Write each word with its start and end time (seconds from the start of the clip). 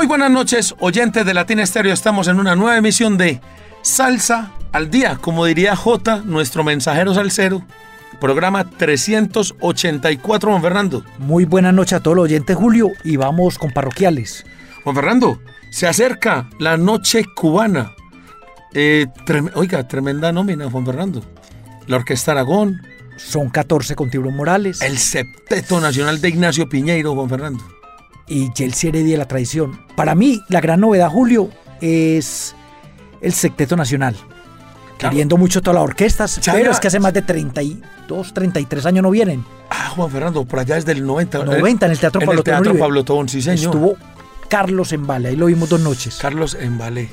Muy 0.00 0.06
buenas 0.06 0.30
noches, 0.30 0.74
oyentes 0.80 1.26
de 1.26 1.34
Latina 1.34 1.62
Estéreo. 1.62 1.92
Estamos 1.92 2.26
en 2.26 2.40
una 2.40 2.56
nueva 2.56 2.78
emisión 2.78 3.18
de 3.18 3.38
Salsa 3.82 4.50
al 4.72 4.90
Día, 4.90 5.18
como 5.20 5.44
diría 5.44 5.76
J, 5.76 6.22
nuestro 6.24 6.64
mensajero 6.64 7.12
salsero. 7.12 7.62
Programa 8.18 8.64
384, 8.64 10.50
Juan 10.50 10.62
Fernando. 10.62 11.04
Muy 11.18 11.44
buenas 11.44 11.74
noches 11.74 11.92
a 11.92 12.00
todos 12.00 12.16
los 12.16 12.24
oyentes, 12.24 12.56
Julio, 12.56 12.88
y 13.04 13.16
vamos 13.16 13.58
con 13.58 13.72
parroquiales. 13.72 14.46
Juan 14.84 14.96
Fernando, 14.96 15.38
se 15.70 15.86
acerca 15.86 16.48
la 16.58 16.78
noche 16.78 17.26
cubana. 17.36 17.92
Eh, 18.72 19.06
trem- 19.26 19.50
oiga, 19.54 19.86
tremenda 19.86 20.32
nómina, 20.32 20.70
Juan 20.70 20.86
Fernando. 20.86 21.22
La 21.88 21.96
Orquesta 21.96 22.32
Aragón, 22.32 22.80
Son 23.18 23.50
14 23.50 23.96
con 23.96 24.08
Tiburón 24.08 24.34
Morales 24.34 24.80
el 24.80 24.96
Septeto 24.96 25.78
Nacional 25.78 26.22
de 26.22 26.28
Ignacio 26.30 26.70
Piñeiro, 26.70 27.14
Juan 27.14 27.28
Fernando. 27.28 27.62
Y 28.30 28.52
Chelsea 28.52 28.88
Heredia 28.88 29.18
la 29.18 29.26
Tradición. 29.26 29.80
Para 29.96 30.14
mí, 30.14 30.42
la 30.48 30.60
gran 30.60 30.80
novedad, 30.80 31.10
Julio, 31.10 31.50
es 31.80 32.54
el 33.20 33.32
Secteto 33.34 33.76
Nacional. 33.76 34.14
Claro. 34.96 35.12
Queriendo 35.12 35.36
mucho 35.36 35.60
todas 35.60 35.74
las 35.74 35.84
orquestas, 35.84 36.40
pero 36.44 36.70
es 36.70 36.78
que 36.78 36.88
hace 36.88 37.00
más 37.00 37.12
de 37.12 37.22
32, 37.22 38.32
33 38.32 38.86
años 38.86 39.02
no 39.02 39.10
vienen. 39.10 39.44
Ah, 39.70 39.90
Juan 39.96 40.10
Fernando, 40.10 40.44
por 40.44 40.60
allá 40.60 40.76
desde 40.76 40.92
el 40.92 41.04
90. 41.04 41.44
90 41.44 41.86
en 41.86 41.92
el 41.92 41.98
Teatro 41.98 42.20
en 42.20 42.26
Pablo 42.26 42.40
el 42.40 42.44
Teatro. 42.44 42.78
Pablo 42.78 43.04
Tobón, 43.04 43.28
sí, 43.28 43.42
señor. 43.42 43.74
Estuvo 43.74 43.96
Carlos 44.48 44.92
en 44.92 45.06
Vale, 45.06 45.30
ahí 45.30 45.36
lo 45.36 45.46
vimos 45.46 45.68
dos 45.68 45.80
noches. 45.80 46.18
Carlos 46.20 46.56
Embalé. 46.58 47.08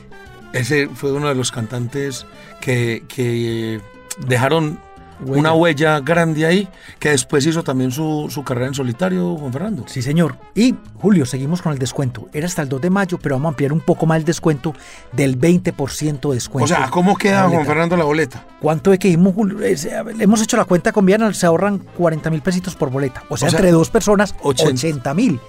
Ese 0.54 0.88
fue 0.88 1.14
uno 1.14 1.30
de 1.30 1.36
los 1.36 1.52
cantantes 1.52 2.26
que, 2.62 3.04
que 3.08 3.82
dejaron 4.28 4.80
Huella. 5.20 5.40
una 5.40 5.54
huella 5.54 6.00
grande 6.00 6.46
ahí, 6.46 6.68
que 7.00 7.10
después 7.10 7.46
hizo 7.46 7.64
también 7.64 7.92
su, 7.92 8.28
su 8.30 8.44
carrera 8.44 8.68
en 8.68 8.74
solitario, 8.74 9.36
Juan 9.36 9.52
Fernando. 9.52 9.84
Sí, 9.88 10.02
señor. 10.02 10.38
Y 10.54 10.76
Julio, 11.00 11.26
seguimos 11.26 11.62
con 11.62 11.72
el 11.74 11.80
descuento. 11.80 12.30
Era 12.34 12.46
hasta 12.48 12.62
el 12.62 12.70
2 12.70 12.82
de 12.82 12.90
mayo, 12.90 13.20
pero 13.22 13.36
vamos 13.36 13.46
a 13.46 13.50
ampliar 13.50 13.74
un 13.74 13.82
poco 13.82 14.06
más 14.06 14.18
el 14.20 14.26
descuento 14.26 14.74
del 15.14 15.40
20% 15.40 16.30
de 16.30 16.36
descuento. 16.36 16.66
O 16.66 16.68
sea, 16.68 16.90
¿cómo 16.90 17.16
queda, 17.16 17.48
Juan. 17.50 17.66
Fernando, 17.66 17.98
la 17.98 18.04
boleta? 18.04 18.46
¿Cuánto 18.62 18.94
es 18.94 19.00
que? 19.00 19.18
Es, 19.64 19.86
eh, 19.86 20.04
hemos 20.20 20.42
hecho 20.42 20.58
la 20.58 20.66
cuenta 20.66 20.92
colombiana, 20.92 21.34
se 21.34 21.46
ahorran 21.46 21.80
40 21.80 22.30
mil 22.30 22.42
pesitos 22.42 22.76
por 22.76 22.90
boleta. 22.90 23.24
O 23.30 23.38
sea, 23.38 23.48
O 23.48 23.52
sea, 23.52 23.60
entre 23.60 23.72
dos 23.72 23.90
personas, 23.90 24.36
80. 24.42 24.72
80 24.72 25.14
mil. 25.14 25.40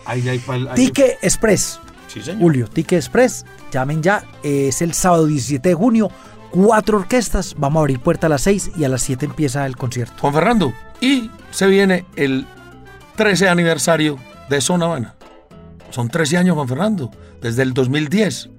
Ticket 0.74 1.18
Express. 1.22 1.80
Sí, 2.06 2.22
señor. 2.22 2.40
Julio, 2.40 2.68
Ticket 2.68 2.98
Express. 2.98 3.44
Llamen 3.70 4.02
ya. 4.02 4.24
Es 4.42 4.80
el 4.80 4.94
sábado 4.94 5.26
17 5.26 5.68
de 5.68 5.74
junio. 5.74 6.10
Cuatro 6.50 6.98
orquestas. 6.98 7.54
Vamos 7.58 7.78
a 7.78 7.80
abrir 7.80 8.00
puerta 8.00 8.26
a 8.26 8.30
las 8.30 8.42
6 8.42 8.72
y 8.76 8.84
a 8.84 8.88
las 8.88 9.02
7 9.02 9.26
empieza 9.26 9.66
el 9.66 9.76
concierto. 9.76 10.14
Juan 10.20 10.32
Fernando. 10.34 10.72
Y 11.00 11.30
se 11.50 11.66
viene 11.66 12.04
el 12.16 12.46
13 13.16 13.48
aniversario 13.48 14.18
de 14.48 14.60
Zona 14.60 14.86
Habana. 14.86 15.14
Son 15.90 16.08
13 16.08 16.38
años, 16.38 16.54
Juan 16.54 16.68
Fernando, 16.68 17.10
desde 17.40 17.62
el 17.62 17.72
2010. 17.74 18.50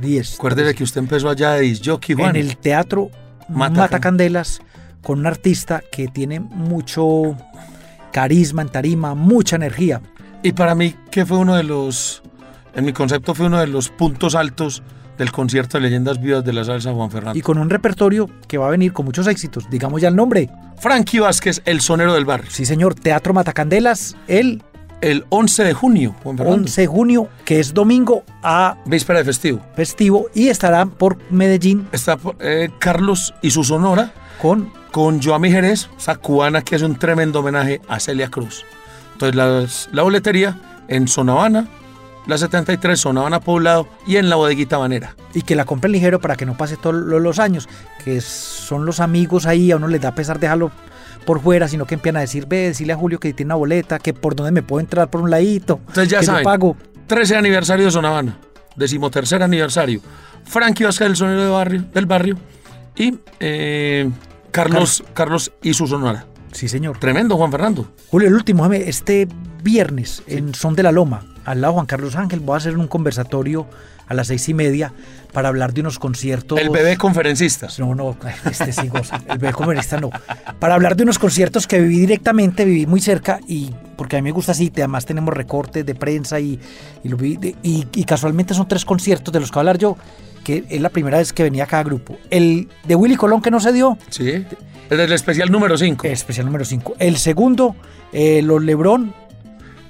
10. 0.00 0.34
Acuérdese 0.36 0.74
que 0.74 0.84
usted 0.84 1.00
empezó 1.00 1.28
allá 1.28 1.52
de 1.52 1.62
Disjockey, 1.62 2.14
Juan. 2.14 2.36
en 2.36 2.36
el 2.36 2.56
teatro 2.56 3.10
Mata 3.48 3.74
Mata, 3.74 3.88
Can- 3.88 4.00
Candelas 4.00 4.60
con 5.02 5.20
un 5.20 5.26
artista 5.26 5.82
que 5.90 6.08
tiene 6.08 6.40
mucho 6.40 7.36
carisma 8.12 8.62
en 8.62 8.68
tarima, 8.68 9.14
mucha 9.14 9.56
energía. 9.56 10.00
Y 10.42 10.52
para 10.52 10.74
mí, 10.74 10.94
que 11.10 11.24
fue 11.26 11.38
uno 11.38 11.56
de 11.56 11.62
los, 11.64 12.22
en 12.74 12.84
mi 12.84 12.92
concepto, 12.92 13.34
fue 13.34 13.46
uno 13.46 13.58
de 13.58 13.66
los 13.66 13.88
puntos 13.88 14.34
altos 14.34 14.82
del 15.18 15.32
concierto 15.32 15.78
de 15.78 15.82
Leyendas 15.84 16.20
Vivas 16.20 16.44
de 16.44 16.52
la 16.52 16.64
Salsa 16.64 16.92
Juan 16.92 17.10
Fernando. 17.10 17.38
Y 17.38 17.42
con 17.42 17.58
un 17.58 17.68
repertorio 17.70 18.28
que 18.46 18.56
va 18.58 18.68
a 18.68 18.70
venir 18.70 18.92
con 18.92 19.04
muchos 19.04 19.26
éxitos. 19.26 19.68
Digamos 19.70 20.00
ya 20.00 20.08
el 20.08 20.16
nombre. 20.16 20.48
Frankie 20.80 21.18
Vázquez, 21.20 21.60
el 21.64 21.80
sonero 21.80 22.14
del 22.14 22.24
barrio. 22.24 22.50
Sí, 22.50 22.64
señor. 22.64 22.94
Teatro 22.94 23.34
Matacandelas 23.34 24.16
el 24.28 24.62
El 25.00 25.24
11 25.28 25.64
de 25.64 25.74
junio, 25.74 26.14
Juan 26.22 26.36
Fernando. 26.36 26.62
11 26.62 26.80
de 26.80 26.86
junio, 26.86 27.28
que 27.44 27.60
es 27.60 27.72
domingo 27.74 28.24
a 28.42 28.76
Víspera 28.86 29.18
de 29.20 29.24
festivo. 29.24 29.60
festivo. 29.76 30.26
Y 30.34 30.48
estará 30.48 30.86
por 30.86 31.18
Medellín 31.30 31.86
Está 31.92 32.16
eh, 32.40 32.70
Carlos 32.78 33.34
y 33.42 33.50
su 33.50 33.62
sonora 33.64 34.12
con 34.40 34.76
con 34.90 35.22
Joami 35.22 35.50
Jerez, 35.50 35.90
esa 35.98 36.16
cubana 36.16 36.62
que 36.62 36.74
es 36.74 36.82
un 36.82 36.96
tremendo 36.96 37.40
homenaje 37.40 37.80
a 37.88 38.00
Celia 38.00 38.30
Cruz. 38.30 38.64
Entonces, 39.12 39.36
las- 39.36 39.88
la 39.92 40.02
boletería 40.02 40.58
en 40.88 41.06
Zona 41.06 41.32
Habana, 41.32 41.68
la 42.28 42.38
73, 42.38 43.00
Zona 43.00 43.20
Habana 43.22 43.40
Poblado 43.40 43.88
y 44.06 44.16
en 44.16 44.28
la 44.30 44.36
bodeguita 44.36 44.76
Banera. 44.78 45.16
y 45.34 45.42
que 45.42 45.56
la 45.56 45.64
compren 45.64 45.90
ligero 45.92 46.20
para 46.20 46.36
que 46.36 46.46
no 46.46 46.56
pase 46.56 46.76
todos 46.76 46.94
lo- 46.94 47.18
los 47.18 47.38
años, 47.40 47.68
que 48.04 48.20
son 48.20 48.86
los 48.86 49.00
amigos 49.00 49.46
ahí, 49.46 49.72
a 49.72 49.76
uno 49.76 49.88
les 49.88 50.00
da 50.00 50.14
pesar 50.14 50.38
dejarlo 50.38 50.70
por 51.26 51.40
fuera, 51.40 51.66
sino 51.68 51.84
que 51.86 51.94
empiezan 51.94 52.18
a 52.18 52.20
decir, 52.20 52.46
ve, 52.46 52.68
decirle 52.68 52.92
a 52.92 52.96
Julio 52.96 53.18
que 53.18 53.32
tiene 53.32 53.48
una 53.48 53.54
boleta, 53.56 53.98
que 53.98 54.14
por 54.14 54.36
dónde 54.36 54.52
me 54.52 54.62
puedo 54.62 54.80
entrar 54.80 55.10
por 55.10 55.20
un 55.20 55.30
ladito, 55.30 55.80
Entonces 55.88 56.08
ya 56.08 56.20
que 56.20 56.26
saben, 56.26 56.44
pago. 56.44 56.76
13 57.06 57.36
aniversario 57.36 57.86
de 57.86 57.90
Zona 57.90 58.08
Habana, 58.08 58.38
decimotercer 58.76 59.42
aniversario. 59.42 60.00
Frankie 60.44 60.84
Vázquez, 60.84 61.06
el 61.08 61.16
sonero 61.16 61.42
de 61.44 61.50
barrio, 61.50 61.84
del 61.92 62.06
barrio, 62.06 62.36
y 62.96 63.18
eh, 63.40 64.08
Carlos, 64.50 65.02
Carlos 65.14 65.52
y 65.62 65.74
su 65.74 65.86
sonora. 65.86 66.24
Sí, 66.58 66.66
señor. 66.66 66.98
Tremendo, 66.98 67.36
Juan 67.36 67.52
Fernando. 67.52 67.88
Julio, 68.10 68.26
el 68.26 68.34
último, 68.34 68.66
este 68.72 69.28
viernes 69.62 70.24
en 70.26 70.54
Son 70.56 70.74
de 70.74 70.82
la 70.82 70.90
Loma, 70.90 71.24
al 71.44 71.60
lado 71.60 71.72
de 71.72 71.74
Juan 71.76 71.86
Carlos 71.86 72.16
Ángel, 72.16 72.40
voy 72.40 72.54
a 72.54 72.56
hacer 72.56 72.76
un 72.76 72.88
conversatorio 72.88 73.68
a 74.08 74.14
las 74.14 74.26
seis 74.26 74.48
y 74.48 74.54
media 74.54 74.92
para 75.32 75.46
hablar 75.48 75.72
de 75.72 75.82
unos 75.82 76.00
conciertos. 76.00 76.58
El 76.58 76.70
bebé 76.70 76.96
conferencista. 76.96 77.68
No, 77.78 77.94
no, 77.94 78.16
este 78.50 78.72
sí 78.72 78.88
goza. 78.88 79.20
El 79.28 79.38
bebé 79.38 79.52
comunista 79.52 80.00
no. 80.00 80.10
Para 80.58 80.74
hablar 80.74 80.96
de 80.96 81.04
unos 81.04 81.20
conciertos 81.20 81.68
que 81.68 81.78
viví 81.78 82.00
directamente, 82.00 82.64
viví 82.64 82.86
muy 82.86 83.00
cerca 83.00 83.38
y 83.46 83.70
porque 83.96 84.16
a 84.16 84.18
mí 84.20 84.24
me 84.24 84.32
gusta 84.32 84.50
así, 84.50 84.72
además 84.74 85.06
tenemos 85.06 85.32
recortes 85.34 85.86
de 85.86 85.94
prensa 85.94 86.40
y, 86.40 86.58
y, 87.04 87.08
lo 87.08 87.16
vi 87.16 87.38
y- 87.62 87.86
y 87.94 88.04
casualmente 88.04 88.52
son 88.54 88.66
tres 88.66 88.84
conciertos 88.84 89.32
de 89.32 89.38
los 89.38 89.50
que 89.50 89.54
voy 89.56 89.60
a 89.60 89.62
hablar 89.62 89.78
yo, 89.78 89.96
que 90.48 90.64
es 90.70 90.80
la 90.80 90.88
primera 90.88 91.18
vez 91.18 91.34
que 91.34 91.42
venía 91.42 91.66
cada 91.66 91.82
grupo. 91.84 92.16
El 92.30 92.68
de 92.84 92.94
Willy 92.94 93.16
Colón 93.16 93.42
que 93.42 93.50
no 93.50 93.60
se 93.60 93.70
dio, 93.70 93.98
Sí. 94.08 94.46
El 94.88 94.96
del 94.96 95.12
especial 95.12 95.50
número 95.52 95.76
5. 95.76 96.06
especial 96.06 96.46
número 96.46 96.64
5. 96.64 96.94
El 96.98 97.18
segundo, 97.18 97.76
eh, 98.14 98.40
los 98.42 98.62
Lebrón, 98.64 99.12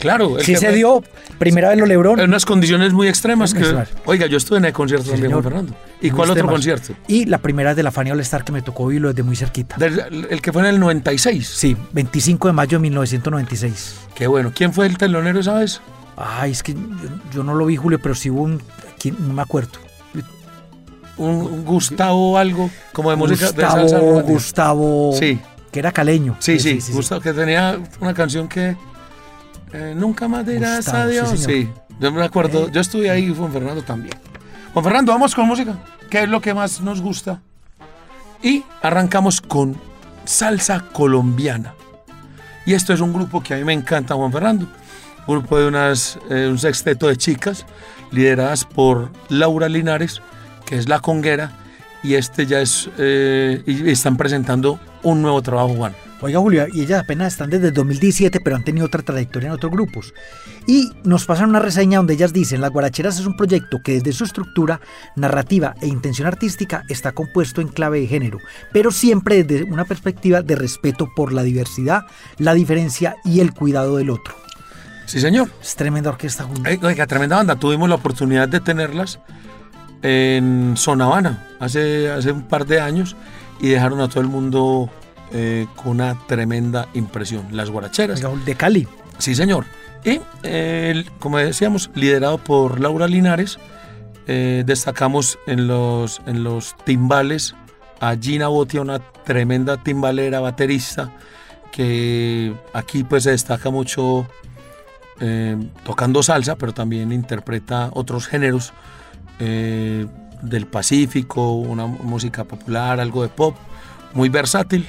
Claro. 0.00 0.36
el 0.38 0.44
sí 0.44 0.52
que 0.54 0.58
se 0.58 0.66
fue 0.66 0.74
dio, 0.76 1.04
primera 1.38 1.69
vez 1.69 1.78
los 1.78 1.88
Lebrón. 1.88 2.19
En 2.19 2.30
unas 2.30 2.44
condiciones 2.44 2.92
muy 2.92 3.06
extremas. 3.06 3.54
Que, 3.54 3.64
oiga, 4.04 4.26
yo 4.26 4.36
estuve 4.36 4.58
en 4.58 4.64
el 4.64 4.72
concierto 4.72 5.04
Sí, 5.04 5.10
también, 5.12 5.30
Juan 5.32 5.42
señor. 5.44 5.52
Fernando. 5.64 5.78
¿Y 6.00 6.10
cuál 6.10 6.30
otro 6.30 6.34
temas. 6.42 6.52
concierto? 6.52 6.94
Y 7.06 7.26
la 7.26 7.38
primera 7.38 7.70
es 7.70 7.76
de 7.76 7.84
la 7.84 7.92
Fania 7.92 8.12
All 8.14 8.20
Star 8.20 8.44
que 8.44 8.50
me 8.50 8.60
tocó 8.62 8.86
vivirlo 8.88 9.08
desde 9.10 9.22
muy 9.22 9.36
cerquita. 9.36 9.76
Del- 9.76 10.26
el 10.30 10.42
que 10.42 10.52
fue 10.52 10.62
en 10.62 10.69
el 10.69 10.80
96. 10.80 11.46
Sí, 11.46 11.76
25 11.92 12.48
de 12.48 12.52
mayo 12.54 12.78
de 12.78 12.82
1996. 12.82 13.94
Qué 14.16 14.26
bueno. 14.26 14.50
¿Quién 14.52 14.72
fue 14.72 14.86
el 14.86 14.98
telonero 14.98 15.38
esa 15.38 15.54
vez? 15.54 15.80
Ay, 16.16 16.50
es 16.50 16.64
que 16.64 16.75
yo, 16.75 16.80
yo 17.32 17.44
no 17.44 17.54
lo 17.54 17.66
vi, 17.66 17.76
Julio, 17.76 18.00
pero 18.02 18.16
sí 18.16 18.28
hubo 18.30 18.42
un. 18.42 18.60
¿quién? 18.98 19.16
No 19.20 19.32
me 19.34 19.42
acuerdo. 19.42 19.78
Un, 21.18 21.64
Gustavo 21.64 22.38
algo, 22.38 22.70
como 22.92 23.10
de 23.10 23.16
música 23.16 23.50
de 23.52 23.62
salsa 23.62 23.98
Gustavo. 23.98 24.22
Gustavo. 24.22 25.12
Sí. 25.18 25.40
Que 25.72 25.80
era 25.80 25.92
caleño. 25.92 26.36
Sí, 26.38 26.58
sí, 26.58 26.78
Gustavo, 26.92 27.20
que 27.20 27.32
tenía 27.32 27.78
una 28.00 28.14
canción 28.14 28.48
que 28.48 28.76
eh, 29.72 29.94
nunca 29.96 30.28
más 30.28 30.46
dirás 30.46 30.76
Gustavo, 30.86 31.02
adiós. 31.04 31.31
sí, 31.31 31.37
Sí, 31.38 31.69
yo 32.00 32.12
me 32.12 32.25
acuerdo, 32.25 32.66
Eh. 32.69 32.70
yo 32.72 32.81
estuve 32.81 33.10
ahí 33.10 33.25
y 33.31 33.34
Juan 33.34 33.52
Fernando 33.52 33.82
también. 33.82 34.14
Juan 34.72 34.84
Fernando, 34.84 35.12
vamos 35.12 35.34
con 35.34 35.46
música. 35.46 35.76
¿Qué 36.08 36.22
es 36.22 36.28
lo 36.28 36.40
que 36.40 36.54
más 36.54 36.81
nos 36.81 37.00
gusta? 37.02 37.43
Y 38.43 38.64
arrancamos 38.82 39.40
con 39.40 39.76
salsa 40.25 40.81
colombiana. 40.93 41.75
Y 42.64 42.75
esto 42.75 42.93
es 42.93 43.00
un 43.00 43.12
grupo 43.12 43.43
que 43.43 43.54
a 43.54 43.56
mí 43.56 43.64
me 43.64 43.72
encanta, 43.72 44.14
Juan 44.14 44.31
Fernando. 44.32 44.66
Un 45.26 45.38
grupo 45.40 45.58
de 45.58 45.66
unas, 45.66 46.19
eh, 46.31 46.46
un 46.50 46.58
sexteto 46.58 47.08
de 47.08 47.16
chicas 47.16 47.66
lideradas 48.10 48.64
por 48.64 49.10
Laura 49.28 49.69
Linares, 49.69 50.22
que 50.69 50.76
es 50.76 50.88
la 50.88 51.00
conguera. 51.00 51.53
Y 52.03 52.15
este 52.15 52.47
ya 52.47 52.61
es, 52.61 52.88
eh, 52.99 53.62
y 53.67 53.91
están 53.91 54.17
presentando 54.17 54.79
un 55.03 55.23
nuevo 55.23 55.43
trabajo, 55.43 55.75
Juan. 55.75 55.94
Oiga, 56.20 56.41
Julio, 56.41 56.67
y 56.73 56.82
ellas 56.82 57.03
apenas 57.03 57.32
están 57.32 57.49
desde 57.49 57.69
el 57.69 57.75
2017, 57.75 58.41
pero 58.41 58.56
han 58.56 58.65
tenido 58.65 58.87
otra 58.87 59.03
trayectoria 59.03 59.49
en 59.49 59.53
otros 59.53 59.73
grupos. 59.73 60.12
Y 60.67 60.91
nos 61.05 61.25
pasan 61.25 61.49
una 61.49 61.61
reseña 61.61 61.99
donde 61.99 62.15
ellas 62.15 62.32
dicen, 62.32 62.61
Las 62.61 62.70
Guaracheras 62.70 63.19
es 63.19 63.26
un 63.26 63.37
proyecto 63.37 63.81
que 63.82 63.94
desde 63.94 64.12
su 64.12 64.25
estructura, 64.25 64.81
narrativa 65.17 65.75
e 65.81 65.87
intención 65.87 66.26
artística 66.26 66.85
está 66.88 67.12
compuesto 67.12 67.61
en 67.61 67.69
clave 67.69 68.00
de 68.00 68.09
género, 68.09 68.38
pero 68.73 68.91
siempre 68.91 69.44
desde 69.44 69.65
una 69.65 69.85
perspectiva 69.85 70.43
de 70.43 70.56
respeto 70.56 71.09
por 71.15 71.32
la 71.32 71.43
diversidad, 71.43 72.03
la 72.38 72.55
diferencia 72.55 73.17
y 73.25 73.41
el 73.41 73.55
cuidado 73.55 73.97
del 73.97 74.11
otro. 74.11 74.35
Sí, 75.06 75.20
señor. 75.20 75.49
Es 75.62 75.75
tremenda 75.75 76.11
orquesta, 76.11 76.44
Julio. 76.44 76.65
Ey, 76.67 76.79
Oiga, 76.82 77.06
tremenda 77.06 77.37
banda. 77.37 77.56
Tuvimos 77.56 77.88
la 77.88 77.94
oportunidad 77.94 78.49
de 78.49 78.61
tenerlas 78.61 79.20
en 80.02 80.74
Zona 80.76 81.06
Habana 81.06 81.46
hace, 81.60 82.10
hace 82.10 82.32
un 82.32 82.42
par 82.42 82.66
de 82.66 82.80
años 82.80 83.16
y 83.60 83.68
dejaron 83.68 84.00
a 84.00 84.08
todo 84.08 84.20
el 84.20 84.28
mundo 84.28 84.90
eh, 85.32 85.66
con 85.76 85.92
una 85.92 86.18
tremenda 86.26 86.88
impresión. 86.94 87.48
Las 87.52 87.70
guaracheras. 87.70 88.22
De 88.44 88.54
Cali. 88.54 88.86
Sí, 89.18 89.34
señor. 89.34 89.64
Y, 90.04 90.20
eh, 90.42 91.04
como 91.18 91.38
decíamos, 91.38 91.90
liderado 91.94 92.38
por 92.38 92.80
Laura 92.80 93.08
Linares, 93.08 93.58
eh, 94.26 94.62
destacamos 94.64 95.38
en 95.46 95.66
los, 95.66 96.22
en 96.26 96.44
los 96.44 96.76
timbales 96.84 97.54
a 98.00 98.14
Gina 98.16 98.48
Botia, 98.48 98.80
una 98.80 99.00
tremenda 99.00 99.82
timbalera, 99.82 100.40
baterista, 100.40 101.12
que 101.72 102.54
aquí 102.72 103.02
pues 103.02 103.24
se 103.24 103.30
destaca 103.30 103.70
mucho 103.70 104.26
tocando 105.82 106.22
salsa, 106.22 106.54
pero 106.54 106.72
también 106.72 107.10
interpreta 107.10 107.90
otros 107.92 108.28
géneros 108.28 108.72
eh, 109.38 110.06
del 110.43 110.67
Pacífico, 110.67 111.55
una 111.55 111.87
música 111.87 112.44
popular, 112.44 113.00
algo 113.00 113.23
de 113.23 113.29
pop, 113.29 113.56
muy 114.14 114.29
versátil. 114.29 114.87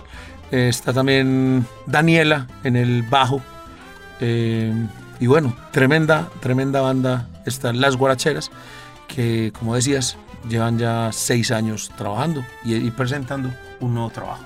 Eh, 0.52 0.68
está 0.70 0.94
también 0.94 1.66
Daniela 1.86 2.48
en 2.64 2.76
el 2.76 3.04
bajo. 3.04 3.42
Eh, 4.20 4.74
y 5.20 5.28
bueno, 5.28 5.56
tremenda, 5.72 6.30
tremenda 6.40 6.82
banda 6.82 7.28
están 7.46 7.80
Las 7.82 7.96
Guaracheras, 7.96 8.52
que 9.08 9.52
como 9.58 9.76
decías, 9.76 10.18
llevan 10.48 10.78
ya 10.80 11.10
seis 11.12 11.52
años 11.52 11.92
trabajando 11.98 12.44
y, 12.64 12.90
presentando 12.92 13.50
un 13.80 13.94
nuevo 13.94 14.10
trabajo. 14.10 14.44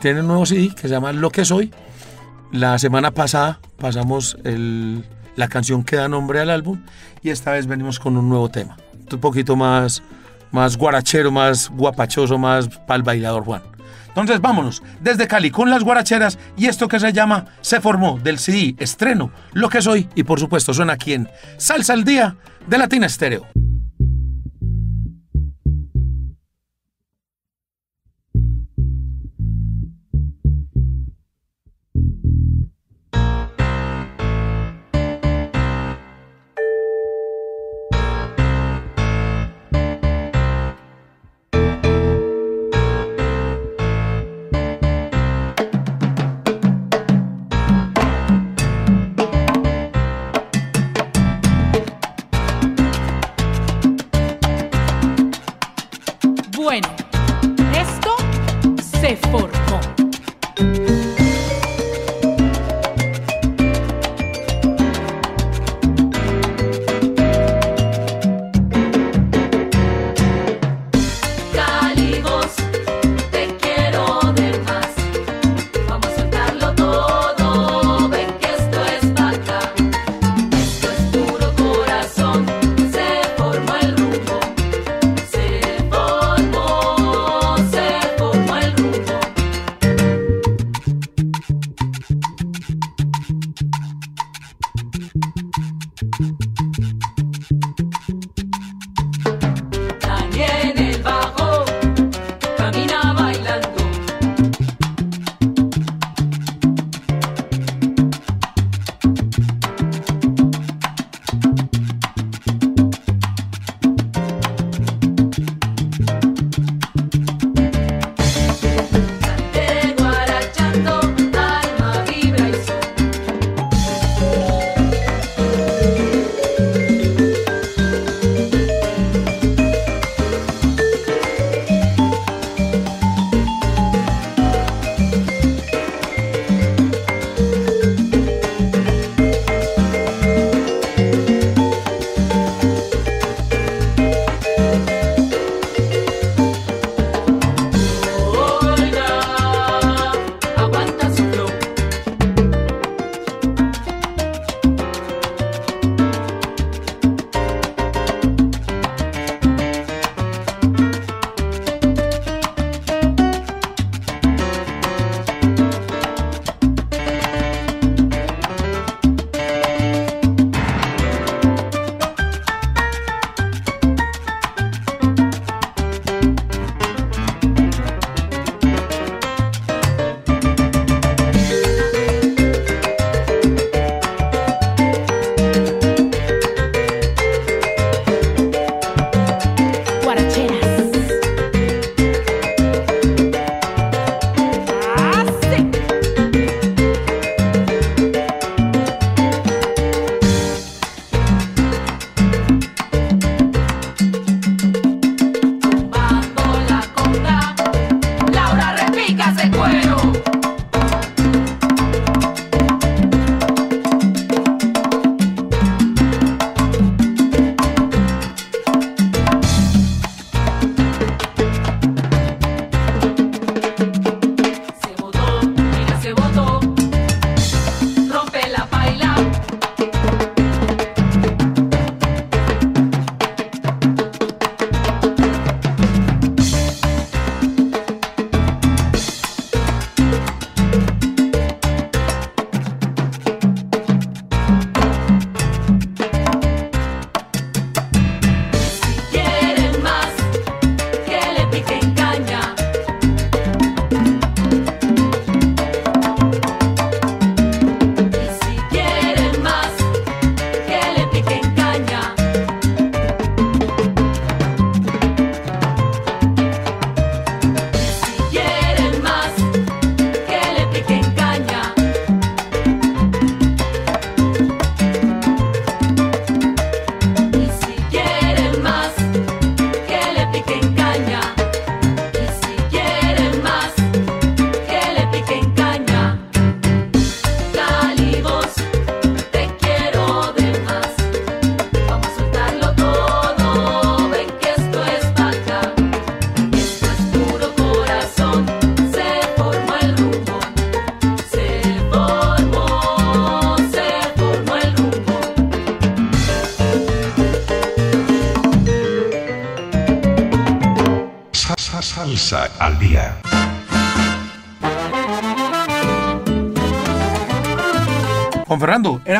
Tiene 0.00 0.20
un 0.20 0.26
nuevo 0.26 0.46
CD 0.46 0.74
que 0.74 0.82
se 0.82 0.88
llama 0.88 1.12
Lo 1.12 1.30
que 1.30 1.44
soy. 1.44 1.72
La 2.52 2.78
semana 2.78 3.10
pasada 3.10 3.60
pasamos 3.78 4.38
el- 4.44 5.04
la 5.38 5.48
canción 5.48 5.84
que 5.84 5.94
da 5.94 6.08
nombre 6.08 6.40
al 6.40 6.50
álbum 6.50 6.80
y 7.22 7.30
esta 7.30 7.52
vez 7.52 7.68
venimos 7.68 8.00
con 8.00 8.16
un 8.16 8.28
nuevo 8.28 8.50
tema. 8.50 8.76
Un 9.10 9.20
poquito 9.20 9.54
más, 9.54 10.02
más 10.50 10.76
guarachero, 10.76 11.30
más 11.30 11.70
guapachoso, 11.70 12.36
más 12.36 12.68
pa'l 12.68 13.04
bailador 13.04 13.44
Juan. 13.44 13.62
Entonces 14.08 14.40
vámonos 14.40 14.82
desde 15.00 15.28
Cali 15.28 15.52
con 15.52 15.70
las 15.70 15.84
guaracheras 15.84 16.40
y 16.56 16.66
esto 16.66 16.88
que 16.88 16.98
se 16.98 17.12
llama 17.12 17.44
Se 17.60 17.80
formó 17.80 18.18
del 18.18 18.40
CD 18.40 18.74
estreno 18.78 19.30
Lo 19.52 19.68
que 19.68 19.80
soy 19.80 20.08
y 20.16 20.24
por 20.24 20.40
supuesto 20.40 20.74
suena 20.74 20.94
aquí 20.94 21.12
en 21.12 21.28
Salsa 21.56 21.92
al 21.92 22.02
Día 22.02 22.36
de 22.66 22.78
Latina 22.78 23.06
Estéreo. 23.06 23.46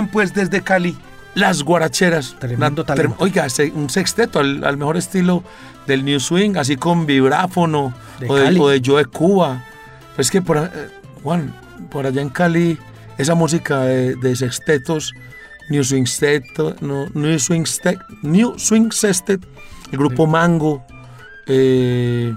Pues 0.07 0.33
desde 0.33 0.63
Cali 0.63 0.97
las 1.35 1.63
guaracheras. 1.63 2.37
Tremendo 2.39 2.85
talento. 2.85 3.17
Oiga, 3.19 3.47
un 3.75 3.91
sexteto 3.91 4.39
al, 4.39 4.65
al 4.65 4.77
mejor 4.77 4.97
estilo 4.97 5.43
del 5.87 6.05
New 6.05 6.21
Swing, 6.21 6.57
así 6.57 6.77
con 6.77 7.07
vibráfono 7.07 7.95
De 8.21 8.31
o, 8.31 8.37
de, 8.37 8.61
o 8.61 8.69
de 8.69 8.83
Joe 8.85 9.05
Cuba. 9.07 9.65
Pues 10.15 10.31
que 10.31 10.43
por, 10.43 10.59
eh, 10.59 10.71
Juan, 11.23 11.53
por 11.91 12.07
allá 12.07 12.23
en 12.23 12.29
Cali, 12.29 12.79
esa 13.19 13.35
música 13.35 13.81
de, 13.81 14.15
de 14.17 14.37
sextetos, 14.37 15.13
New 15.71 15.85
Swing 15.85 16.07
Sextet, 16.07 16.81
no, 16.81 17.07
New 17.15 17.39
Swing 17.39 17.67
Sextet, 17.67 17.99
New 18.23 18.59
Swing 18.59 18.91
Sextet, 18.91 19.41
el 19.91 19.99
grupo 19.99 20.27
Mango, 20.27 20.85
eh, 21.47 22.35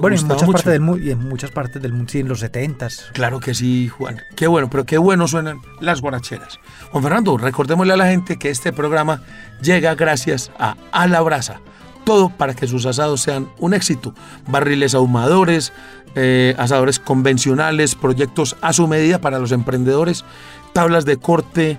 Bueno, 0.00 0.16
en 0.16 0.26
muchas, 0.26 0.46
mucho. 0.46 0.52
partes 0.52 0.72
del, 0.72 1.06
y 1.06 1.10
en 1.10 1.28
muchas 1.28 1.50
partes 1.50 1.82
del 1.82 1.92
mundo, 1.92 2.10
sí, 2.10 2.20
en 2.20 2.28
los 2.28 2.42
70s. 2.42 3.12
Claro 3.12 3.40
que 3.40 3.54
sí, 3.54 3.88
Juan. 3.88 4.20
Qué 4.36 4.46
bueno, 4.46 4.68
pero 4.70 4.84
qué 4.84 4.98
bueno 4.98 5.28
suenan 5.28 5.60
las 5.80 6.00
guaracheras. 6.00 6.60
Juan 6.90 7.02
Fernando, 7.02 7.36
recordémosle 7.36 7.92
a 7.92 7.96
la 7.96 8.06
gente 8.06 8.38
que 8.38 8.50
este 8.50 8.72
programa 8.72 9.22
llega 9.62 9.94
gracias 9.94 10.50
a 10.58 10.76
A 10.92 11.06
la 11.06 11.20
Brasa. 11.20 11.60
Todo 12.04 12.30
para 12.30 12.54
que 12.54 12.66
sus 12.66 12.86
asados 12.86 13.20
sean 13.20 13.48
un 13.58 13.74
éxito. 13.74 14.14
Barriles 14.46 14.94
ahumadores, 14.94 15.72
eh, 16.14 16.54
asadores 16.58 16.98
convencionales, 16.98 17.94
proyectos 17.94 18.56
a 18.60 18.72
su 18.72 18.88
medida 18.88 19.20
para 19.20 19.38
los 19.38 19.52
emprendedores, 19.52 20.24
tablas 20.72 21.04
de 21.04 21.18
corte, 21.18 21.78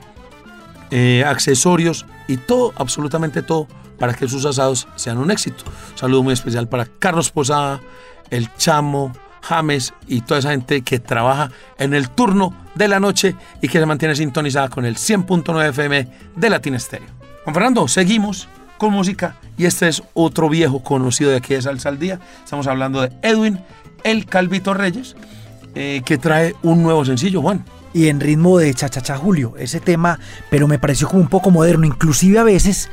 eh, 0.92 1.24
accesorios 1.26 2.06
y 2.28 2.38
todo, 2.38 2.74
absolutamente 2.76 3.42
todo, 3.42 3.68
para 4.00 4.14
que 4.14 4.28
sus 4.28 4.46
asados 4.46 4.88
sean 4.96 5.18
un 5.18 5.32
éxito. 5.32 5.64
Un 5.92 5.98
saludo 5.98 6.24
muy 6.24 6.34
especial 6.34 6.68
para 6.68 6.86
Carlos 6.86 7.32
Posada, 7.32 7.82
el 8.30 8.54
Chamo, 8.56 9.12
James 9.42 9.94
y 10.08 10.22
toda 10.22 10.40
esa 10.40 10.52
gente 10.52 10.82
que 10.82 11.00
trabaja 11.00 11.52
en 11.78 11.94
el 11.94 12.10
turno 12.10 12.54
de 12.76 12.88
la 12.88 13.00
noche 13.00 13.36
y 13.62 13.68
que 13.68 13.80
se 13.80 13.86
mantiene 13.86 14.16
sintonizada 14.16 14.70
con 14.70 14.86
el 14.86 14.96
100.9 14.96 15.70
FM 15.70 16.08
de 16.36 16.50
Latin 16.50 16.80
Stereo. 16.80 17.08
Juan 17.44 17.54
Fernando, 17.54 17.88
seguimos 17.88 18.48
con 18.78 18.94
música 18.94 19.36
y 19.58 19.66
este 19.66 19.88
es 19.88 20.04
otro 20.14 20.50
viejo 20.50 20.82
conocido 20.84 21.32
de 21.32 21.38
aquí 21.38 21.54
de 21.54 21.62
Salsa 21.62 21.90
al 21.90 22.00
Día. 22.00 22.20
Estamos 22.44 22.68
hablando 22.68 23.02
de 23.02 23.12
Edwin 23.22 23.60
El 24.04 24.26
Calvito 24.26 24.74
Reyes, 24.74 25.16
eh, 25.76 26.02
que 26.06 26.18
trae 26.18 26.56
un 26.64 26.84
nuevo 26.84 27.06
sencillo, 27.06 27.42
Juan. 27.42 27.66
y 27.92 28.08
en 28.08 28.20
ritmo 28.20 28.60
de 28.60 28.72
cha-cha-cha 28.72 29.18
Julio, 29.18 29.56
ese 29.58 29.80
tema, 29.80 30.20
pero 30.52 30.68
me 30.68 30.78
pareció 30.78 31.08
como 31.08 31.24
un 31.24 31.28
poco 31.28 31.50
moderno, 31.50 31.88
inclusive 31.88 32.38
a 32.38 32.44
veces 32.44 32.88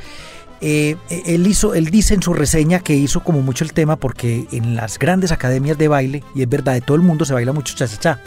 eh, 0.61 0.95
él 1.09 1.45
hizo, 1.47 1.73
él 1.75 1.85
dice 1.85 2.13
en 2.13 2.21
su 2.21 2.33
reseña 2.33 2.79
que 2.79 2.93
hizo 2.95 3.23
como 3.23 3.41
mucho 3.41 3.63
el 3.63 3.73
tema 3.73 3.95
porque 3.97 4.47
en 4.51 4.75
las 4.75 4.97
grandes 4.99 5.31
academias 5.31 5.77
de 5.77 5.87
baile, 5.87 6.23
y 6.35 6.41
es 6.41 6.49
verdad, 6.49 6.73
de 6.73 6.81
todo 6.81 6.95
el 6.95 7.03
mundo 7.03 7.25
se 7.25 7.33
baila 7.33 7.53
mucho 7.53 7.75
cha-cha-cha, 7.75 8.19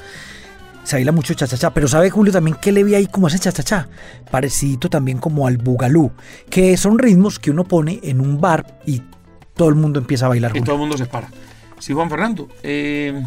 se 0.85 0.97
baila 0.97 1.13
mucho 1.13 1.35
cha-cha-cha, 1.35 1.71
pero 1.75 1.89
sabe 1.89 2.11
Julio 2.11 2.33
también 2.33 2.57
que 2.61 2.73
le 2.73 2.85
vi 2.85 2.95
ahí 2.95 3.07
como 3.07 3.29
ese 3.29 3.39
cha-cha-cha, 3.39 3.89
parecido 4.31 4.89
también 4.89 5.19
como 5.19 5.47
al 5.47 5.57
bugalú, 5.59 6.13
que 6.49 6.77
son 6.77 6.99
ritmos 6.99 7.39
que 7.39 7.51
uno 7.51 7.65
pone 7.65 8.01
en 8.03 8.21
un 8.21 8.41
bar 8.41 8.79
y 8.87 9.03
todo 9.55 9.69
el 9.69 9.75
mundo 9.75 9.99
empieza 10.01 10.27
a 10.27 10.29
bailar. 10.31 10.51
y 10.51 10.61
Julio. 10.61 10.65
todo 10.65 10.75
el 10.77 10.81
mundo 10.81 10.97
se 10.97 11.07
para. 11.07 11.29
Sí, 11.79 11.93
Juan 11.93 12.09
Fernando. 12.11 12.49
eh, 12.63 13.23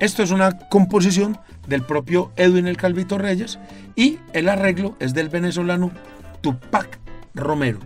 esto 0.00 0.22
es 0.24 0.32
una 0.32 0.58
composición 0.68 1.38
del 1.68 1.82
propio 1.82 2.32
Edwin 2.36 2.66
el 2.66 2.76
Calvito 2.76 3.16
Reyes 3.16 3.58
y 3.94 4.18
el 4.32 4.48
arreglo 4.48 4.96
es 4.98 5.14
del 5.14 5.28
venezolano 5.28 5.92
Tupac 6.40 6.98
Romero. 7.32 7.78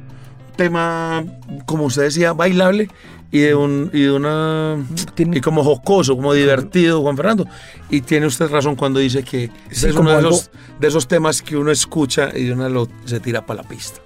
Tema, 0.58 1.24
como 1.66 1.84
usted 1.84 2.02
decía, 2.02 2.32
bailable 2.32 2.90
y 3.30 3.38
de, 3.38 3.54
un, 3.54 3.90
y 3.92 4.02
de 4.02 4.10
una 4.12 4.76
Tiene- 5.14 5.38
y 5.38 5.40
como 5.40 5.62
jocoso, 5.62 6.16
como 6.16 6.34
divertido, 6.34 7.00
Juan 7.00 7.16
Fernando. 7.16 7.46
Y 7.90 8.00
tiene 8.00 8.26
usted 8.26 8.50
razón 8.50 8.74
cuando 8.74 8.98
dice 8.98 9.22
que 9.22 9.52
Sí, 9.70 9.86
es 9.86 9.92
como 9.94 10.00
uno 10.00 10.10
de 10.10 10.16
algo- 10.16 10.30
esos, 10.30 10.50
de 10.80 10.88
esos 10.88 11.06
temas 11.06 11.42
que 11.42 11.56
uno 11.56 11.70
escucha 11.70 12.30
y 12.34 12.44
de 12.46 12.52
una 12.54 12.68
lo, 12.68 12.88
se 13.04 13.20
tira 13.20 13.46
para 13.46 13.62
la 13.62 13.68
pista. 13.68 14.00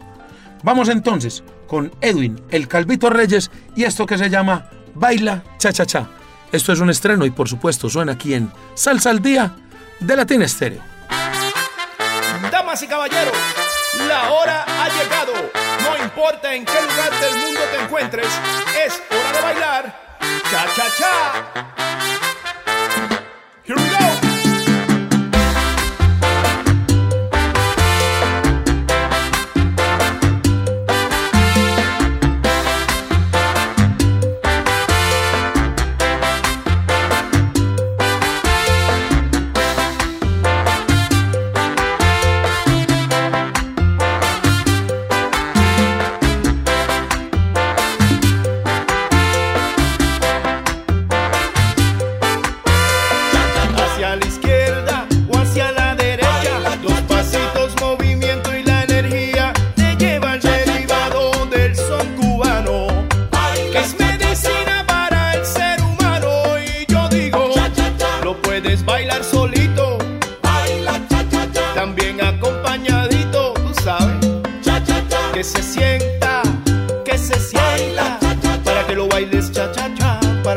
Vamos 0.62 0.90
entonces 0.90 1.42
con 1.66 1.90
Edwin, 2.02 2.38
el 2.50 2.68
Calvito 2.68 3.08
Reyes, 3.08 3.50
y 3.74 3.84
esto 3.84 4.04
que 4.04 4.18
se 4.18 4.28
llama 4.28 4.68
Baila 4.94 5.42
Cha 5.58 5.72
Cha 5.72 5.86
Cha. 5.86 6.06
Esto 6.52 6.74
es 6.74 6.80
un 6.80 6.90
estreno 6.90 7.24
y 7.24 7.30
por 7.30 7.48
supuesto 7.48 7.88
suena 7.88 8.12
aquí 8.12 8.34
en 8.34 8.50
Salsa 8.74 9.08
al 9.08 9.22
Día 9.22 9.54
de 10.00 10.16
Latin 10.16 10.42
Estéreo. 10.42 10.82
Damas 12.50 12.82
y 12.82 12.86
caballeros, 12.86 13.32
la 13.98 14.30
hora 14.32 14.64
ha 14.66 14.88
llegado. 14.88 15.32
No 15.82 16.04
importa 16.04 16.54
en 16.54 16.64
qué 16.64 16.80
lugar 16.82 17.10
del 17.20 17.34
mundo 17.36 17.60
te 17.70 17.82
encuentres, 17.82 18.28
es 18.84 19.02
hora 19.10 19.32
de 19.32 19.42
bailar. 19.42 20.00
Cha 20.50 20.66
cha 20.74 20.86
cha. 20.98 22.21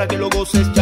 Para 0.05 0.07
que 0.07 0.17
lo 0.17 0.29
goces 0.29 0.74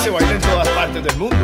se 0.00 0.10
baila 0.10 0.32
en 0.32 0.40
todas 0.40 0.68
partes 0.68 1.02
del 1.02 1.16
mundo. 1.16 1.36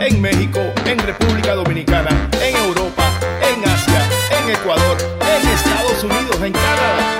En 0.00 0.20
México, 0.20 0.60
en 0.84 0.98
República 0.98 1.54
Dominicana, 1.54 2.10
en 2.42 2.56
Europa, 2.56 3.04
en 3.42 3.68
Asia, 3.68 4.02
en 4.38 4.50
Ecuador, 4.50 4.96
en 5.20 5.48
Estados 5.48 6.02
Unidos, 6.04 6.36
en 6.42 6.52
Canadá 6.52 7.18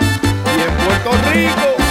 y 0.56 0.60
en 0.60 0.86
Puerto 0.86 1.10
Rico. 1.32 1.89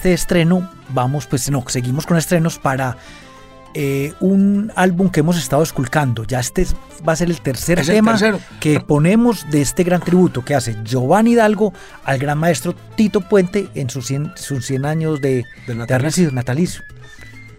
Este 0.00 0.14
estreno, 0.14 0.66
vamos, 0.94 1.26
pues 1.26 1.50
no, 1.50 1.62
seguimos 1.68 2.06
con 2.06 2.16
estrenos 2.16 2.58
para 2.58 2.96
eh, 3.74 4.14
un 4.20 4.72
álbum 4.74 5.10
que 5.10 5.20
hemos 5.20 5.36
estado 5.36 5.62
esculcando. 5.62 6.24
Ya 6.24 6.40
este 6.40 6.62
es- 6.62 6.74
va 7.06 7.12
a 7.12 7.16
ser 7.16 7.28
el 7.28 7.38
tercer 7.42 7.78
Es 7.80 7.86
tema 7.86 8.18
que 8.60 8.80
ponemos 8.80 9.44
de 9.50 9.60
este 9.60 9.84
gran 9.84 10.00
tributo 10.00 10.42
que 10.42 10.54
hace 10.54 10.74
Giovanni 10.84 11.32
Hidalgo 11.32 11.74
al 12.04 12.18
gran 12.18 12.38
maestro 12.38 12.74
Tito 12.96 13.20
Puente 13.20 13.68
en 13.74 13.90
sus 13.90 14.06
100, 14.06 14.32
sus 14.36 14.64
100 14.64 14.86
años 14.86 15.20
de, 15.20 15.44
de 15.66 15.74
nacido, 15.74 16.32
natalicio. 16.32 16.82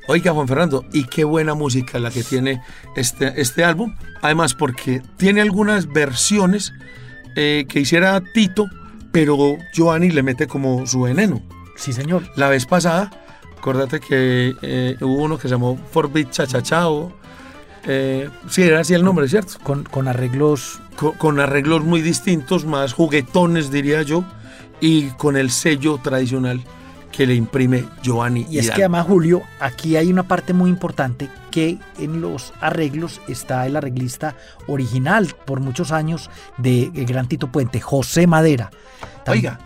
Oiga, 0.08 0.34
Juan 0.34 0.47
Fernando, 0.47 0.84
y 0.91 1.04
qué 1.04 1.23
buena 1.23 1.54
música 1.54 1.99
la 1.99 2.10
que 2.10 2.23
tiene 2.23 2.60
este, 2.95 3.39
este 3.39 3.63
álbum. 3.63 3.95
Además, 4.23 4.56
porque 4.56 5.04
tiene 5.15 5.41
algunas 5.41 5.88
versiones 5.93 6.73
eh, 7.36 7.65
que 7.69 7.82
hiciera 7.82 8.19
Tito, 8.34 8.65
pero 9.12 9.58
Giovanni 9.73 10.10
le 10.10 10.23
mete 10.23 10.47
como 10.47 10.88
su 10.88 11.01
veneno. 11.01 11.39
Sí, 11.82 11.94
señor. 11.94 12.24
La 12.36 12.48
vez 12.48 12.65
pasada, 12.67 13.10
acuérdate 13.58 14.00
que 14.00 14.56
eh, 14.62 14.98
hubo 15.02 15.24
uno 15.24 15.38
que 15.38 15.44
se 15.48 15.56
llamó 15.56 15.78
Forbit 15.91 16.30
Chachachao. 16.30 17.12
Eh, 17.88 18.30
sí, 18.48 18.62
era 18.62 18.82
así 18.82 18.94
el 18.94 19.04
nombre, 19.04 19.28
¿cierto? 19.28 19.54
Con, 19.63 19.84
con 19.84 20.08
arreglos 20.08 20.80
Co- 20.96 21.13
con 21.13 21.39
arreglos 21.39 21.84
muy 21.84 22.02
distintos, 22.04 22.65
más 22.65 22.94
juguetones, 22.94 23.72
diría 23.72 24.04
yo, 24.04 24.24
y 24.80 25.08
con 25.12 25.36
el 25.36 25.50
sello 25.50 25.98
tradicional 25.98 26.62
que 27.12 27.26
le 27.26 27.34
imprime 27.34 27.86
Giovanni. 28.04 28.46
Y 28.50 28.60
es 28.60 28.65
Hidalgo. 28.65 28.76
que 28.76 28.84
además, 28.84 29.08
Julio, 29.08 29.41
aquí 29.60 29.98
hay 29.98 30.12
una 30.12 30.24
parte 30.24 30.54
muy 30.54 30.70
importante 30.70 31.28
que 31.50 31.80
en 31.98 32.22
los 32.22 32.54
arreglos 32.62 33.20
está 33.28 33.65
el 33.65 33.76
arreglista 33.76 34.36
original 34.67 35.34
por 35.46 35.60
muchos 35.60 35.91
años 35.91 36.30
de 36.58 36.91
el 36.94 37.06
gran 37.06 37.28
Tito 37.28 37.48
Puente, 37.48 37.82
José 37.82 38.28
Madera. 38.28 38.70
Oiga, 39.28 39.60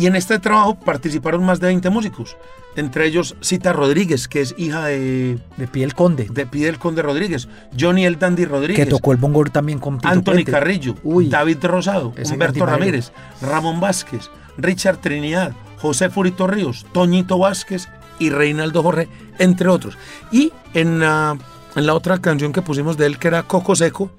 y 0.00 0.06
en 0.06 0.16
este 0.16 0.38
trabajo 0.38 0.76
participaron 0.76 1.44
más 1.44 1.60
de 1.60 1.66
20 1.66 1.90
músicos, 1.90 2.38
entre 2.74 3.06
ellos 3.06 3.36
Cita 3.42 3.74
Rodríguez, 3.74 4.28
que 4.28 4.40
es 4.40 4.54
hija 4.56 4.86
de, 4.86 5.38
de 5.58 5.68
Piel 5.68 5.94
Conde, 5.94 6.26
de 6.30 6.46
Pidel 6.46 6.78
Conde 6.78 7.02
Rodríguez, 7.02 7.48
Johnny 7.78 8.06
El 8.06 8.18
Dandy 8.18 8.46
Rodríguez, 8.46 8.82
que 8.82 8.90
tocó 8.90 9.12
el 9.12 9.18
bongo 9.18 9.44
también 9.44 9.78
con 9.78 9.98
Anthony 10.02 10.22
Puente. 10.22 10.52
Carrillo, 10.52 10.94
Uy, 11.04 11.28
David 11.28 11.58
Rosado, 11.64 12.14
Humberto. 12.32 12.64
Ramírez, 12.64 13.12
Ramón 13.42 13.78
Vázquez, 13.78 14.30
Richard 14.56 15.02
Trinidad, 15.02 15.52
José 15.78 16.08
Furito 16.08 16.46
Ríos, 16.46 16.86
Toñito 16.92 17.38
Vázquez 17.38 17.88
y 18.18 18.30
Reinaldo 18.30 18.82
Jorge, 18.82 19.06
entre 19.38 19.68
otros. 19.68 19.98
Y 20.32 20.50
en 20.72 21.00
la, 21.00 21.36
en 21.76 21.86
la 21.86 21.92
otra 21.92 22.18
canción 22.18 22.54
que 22.54 22.62
pusimos 22.62 22.96
de 22.96 23.04
él, 23.04 23.18
que 23.18 23.28
era 23.28 23.42
Coco 23.42 23.76
Seco, 23.76 24.10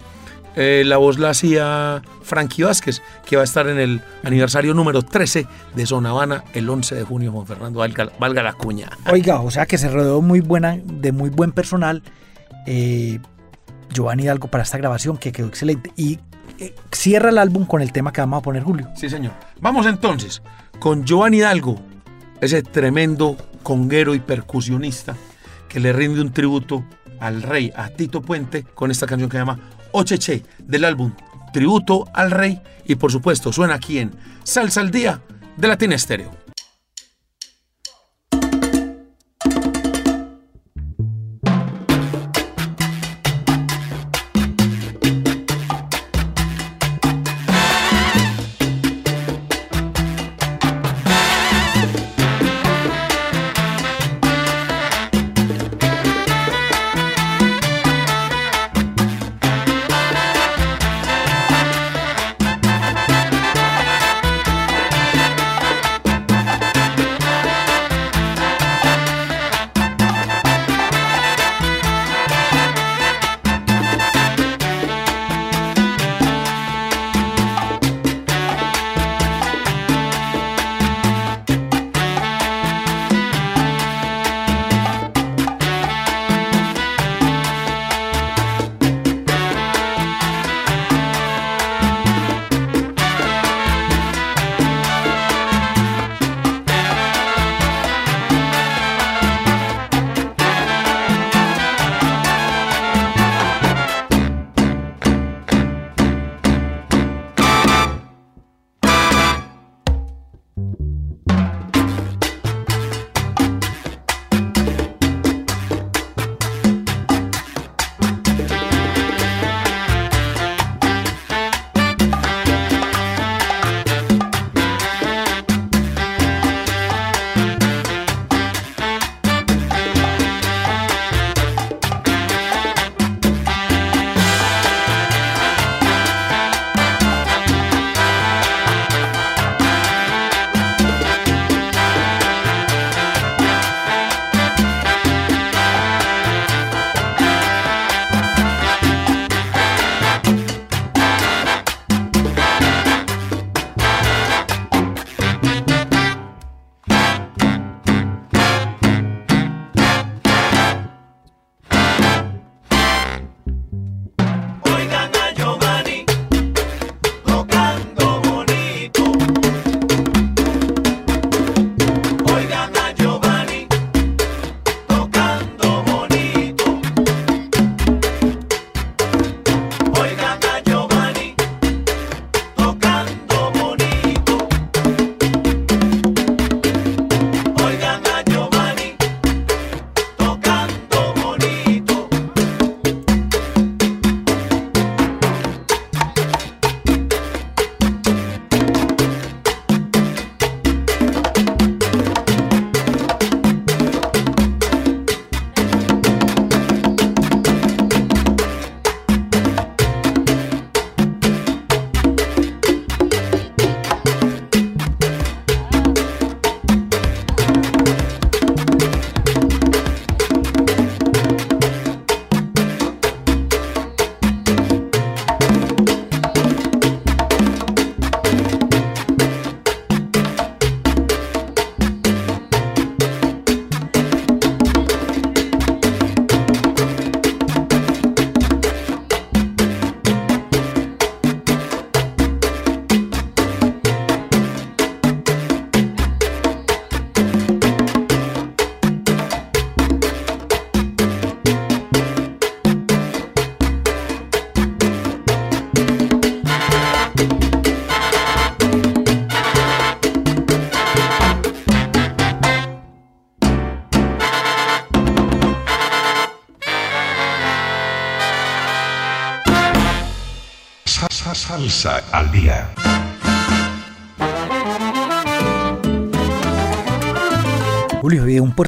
eh, 0.56 0.84
la 0.86 0.98
voz 0.98 1.18
la 1.18 1.30
hacía 1.32 2.02
Frankie 2.24 2.64
Vázquez, 2.64 3.02
que 3.26 3.36
va 3.36 3.42
a 3.42 3.46
estar 3.46 3.68
en 3.68 3.80
el 3.80 4.02
aniversario 4.24 4.74
número 4.74 5.02
13 5.02 5.48
de 5.76 5.86
Zona 5.86 6.10
Habana 6.10 6.44
el 6.54 6.70
11 6.70 6.96
de 6.96 7.04
junio, 7.04 7.32
Juan 7.32 7.48
Fernando, 7.48 7.80
valga, 7.80 8.12
valga 8.20 8.44
la 8.44 8.54
cuña. 8.54 8.90
Oiga, 9.12 9.40
o 9.42 9.52
sea 9.52 9.66
que 9.66 9.78
se 9.78 9.90
rodeó 9.90 10.22
muy 10.22 10.42
buena, 10.42 10.78
de 10.84 11.12
muy 11.12 11.30
buen 11.30 11.52
personal. 11.52 12.04
eh, 12.68 13.20
Giovanni 13.94 14.24
Hidalgo 14.24 14.48
para 14.48 14.64
esta 14.64 14.78
grabación 14.78 15.18
que 15.18 15.32
quedó 15.32 15.48
excelente. 15.48 15.92
Y 15.98 16.20
eh, 16.60 16.74
cierra 16.92 17.30
el 17.30 17.38
álbum 17.38 17.66
con 17.66 17.82
el 17.82 17.92
tema 17.92 18.14
que 18.14 18.22
vamos 18.22 18.40
a 18.40 18.42
poner, 18.42 18.64
Julio. 18.64 18.88
Sí, 18.96 19.10
señor. 19.10 19.34
Vamos 19.60 19.86
entonces 19.86 20.42
con 20.80 21.04
Giovanni 21.06 21.38
Hidalgo, 21.38 21.80
ese 22.40 22.64
tremendo 22.64 23.36
conguero 23.64 24.16
y 24.16 24.20
percusionista 24.20 25.16
que 25.68 25.80
le 25.80 25.94
rinde 25.94 26.22
un 26.22 26.32
tributo 26.32 26.84
al 27.20 27.42
rey, 27.44 27.72
a 27.76 27.90
Tito 27.90 28.22
Puente, 28.22 28.64
con 28.64 28.92
esta 28.92 29.06
canción 29.06 29.30
que 29.30 29.38
se 29.38 29.42
llama 29.42 29.60
Ocheche 29.94 30.44
del 30.60 30.86
álbum 30.86 31.14
Tributo 31.54 32.06
al 32.14 32.32
Rey. 32.32 32.62
Y 32.86 32.96
por 32.96 33.12
supuesto, 33.12 33.52
suena 33.54 33.76
aquí 33.76 34.00
en 34.00 34.12
Salsa 34.44 34.82
al 34.82 34.92
Día 34.92 35.22
de 35.58 35.68
Latina 35.68 35.96
Estéreo. 35.96 36.41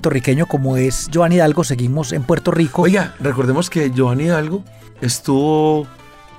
Puertorriqueño 0.07 0.47
como 0.47 0.75
es 0.75 1.07
Giovanni 1.09 1.35
Hidalgo, 1.37 1.63
seguimos 1.63 2.11
en 2.11 2.23
Puerto 2.23 2.51
Rico. 2.51 2.81
Oiga, 2.81 3.13
recordemos 3.21 3.69
que 3.69 3.89
Giovanni 3.89 4.23
Hidalgo 4.25 4.61
estuvo 4.99 5.87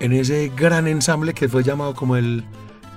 en 0.01 0.13
ese 0.13 0.53
gran 0.55 0.87
ensamble 0.87 1.33
que 1.33 1.49
fue 1.49 1.63
llamado 1.63 1.95
como 1.95 2.17
el, 2.17 2.45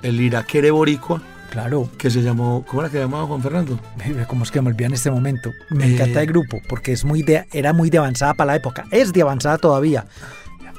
el 0.02 0.20
Iraquere 0.20 0.70
Boricua, 0.70 1.22
Claro, 1.50 1.88
que 1.96 2.10
se 2.10 2.20
llamó, 2.20 2.62
¿cómo 2.68 2.82
era 2.82 2.90
que 2.90 2.98
llamaba 2.98 3.24
Juan 3.24 3.40
Fernando? 3.42 3.80
como 4.28 4.44
es 4.44 4.50
que 4.50 4.60
me 4.60 4.68
olvidé 4.68 4.84
en 4.84 4.92
este 4.92 5.10
momento. 5.10 5.50
Me 5.70 5.86
Eh. 5.86 5.94
encanta 5.94 6.20
el 6.20 6.26
grupo 6.26 6.58
porque 6.68 6.92
es 6.92 7.06
muy 7.06 7.22
de, 7.22 7.46
era 7.54 7.72
muy 7.72 7.88
de 7.88 7.96
avanzada 7.96 8.34
para 8.34 8.48
la 8.48 8.56
época. 8.56 8.84
Es 8.90 9.14
de 9.14 9.22
avanzada 9.22 9.56
todavía. 9.56 10.04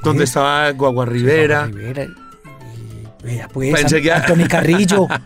Donde 0.03 0.25
Es- 0.25 0.29
estaba 0.29 0.69
Guagua 0.69 1.07
Rivera. 1.07 1.65
Rivera. 1.65 2.03
y- 2.03 3.39
pues, 3.51 3.73
Pensé 3.73 3.99
que- 4.03 4.11
Anthony 4.11 4.47
Carrillo. 4.47 5.07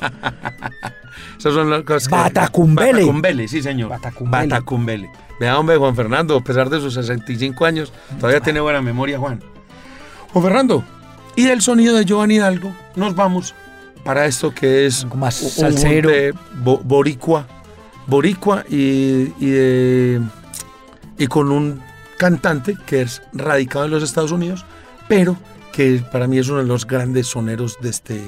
Esas 1.38 1.54
son 1.54 1.70
las 1.70 1.84
cosas 1.84 2.08
que- 2.08 2.16
Batacumbele. 2.16 2.92
Batacumbele, 2.94 3.48
sí, 3.48 3.62
señor. 3.62 3.90
Batacumbele. 3.90 4.48
Batacumbele. 4.48 5.10
Vea, 5.40 5.58
hombre, 5.60 5.78
Juan 5.78 5.96
Fernando, 5.96 6.38
a 6.38 6.42
pesar 6.44 6.70
de 6.70 6.80
sus 6.80 6.94
65 6.94 7.66
años, 7.66 7.92
todavía 8.20 8.40
tiene 8.40 8.60
buena 8.60 8.82
memoria, 8.82 9.18
Juan. 9.20 9.42
Juan 10.32 10.44
Fernando, 10.46 10.84
y 11.36 11.44
del 11.46 11.62
sonido 11.62 11.96
de 11.96 12.06
Giovanni 12.06 12.36
Hidalgo, 12.36 12.72
nos 12.96 13.16
vamos 13.16 13.54
para 14.04 14.26
esto 14.26 14.54
que 14.54 14.86
es 14.86 15.06
más 15.16 15.36
salsero. 15.36 16.10
de 16.10 16.34
bo- 16.64 16.80
boricua, 16.84 17.48
boricua 18.08 18.64
y, 18.70 19.34
y, 19.40 19.50
de- 19.50 20.22
y 21.18 21.28
con 21.28 21.52
un 21.52 21.82
cantante 22.18 22.76
que 22.86 23.02
es 23.02 23.22
radicado 23.34 23.86
en 23.86 23.92
los 23.92 24.04
Estados 24.04 24.32
Unidos, 24.32 24.66
pero 25.08 25.36
que 25.72 26.04
para 26.12 26.28
mí 26.28 26.38
es 26.38 26.48
uno 26.50 26.60
de 26.60 26.66
los 26.66 26.86
grandes 26.86 27.28
soneros 27.28 27.78
de 27.82 27.90
este, 27.90 28.22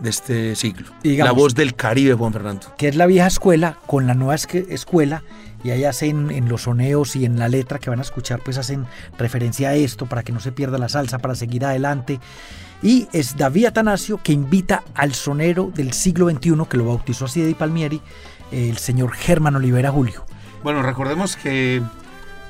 de 0.00 0.10
este 0.10 0.54
siglo. 0.56 0.88
Digamos- 1.02 1.32
la 1.34 1.38
voz 1.40 1.54
del 1.54 1.74
Caribe, 1.74 2.14
Juan 2.14 2.32
Fernando. 2.32 2.74
que 2.78 2.88
es 2.88 2.96
la 2.96 3.06
vieja 3.06 3.26
escuela 3.26 3.78
con 3.86 4.06
la 4.06 4.14
nueva 4.14 4.34
escuela 4.36 5.22
y 5.64 5.70
ahí 5.70 5.84
hacen 5.84 6.30
en 6.30 6.48
los 6.48 6.62
soneos 6.62 7.16
y 7.16 7.24
en 7.24 7.38
la 7.38 7.48
letra 7.48 7.78
que 7.80 7.90
van 7.90 7.98
a 7.98 8.02
escuchar 8.02 8.40
pues 8.44 8.58
hacen 8.58 8.86
referencia 9.18 9.70
a 9.70 9.74
esto 9.74 10.06
para 10.06 10.22
que 10.22 10.30
no 10.32 10.38
se 10.40 10.52
pierda 10.52 10.78
la 10.78 10.88
salsa 10.88 11.18
para 11.18 11.34
seguir 11.34 11.64
adelante 11.64 12.20
y 12.80 13.08
es 13.12 13.36
David 13.36 13.66
Atanasio 13.66 14.20
que 14.22 14.32
invita 14.32 14.84
al 14.94 15.14
sonero 15.14 15.72
del 15.74 15.92
siglo 15.92 16.30
XXI 16.30 16.52
que 16.70 16.76
lo 16.76 16.84
bautizó 16.84 17.24
así 17.24 17.40
de 17.42 17.56
Palmieri 17.56 18.00
el 18.52 18.78
señor 18.78 19.12
Germán 19.14 19.56
Olivera 19.56 19.90
Julio 19.90 20.24
Bueno, 20.62 20.80
recordemos 20.82 21.34
que 21.36 21.82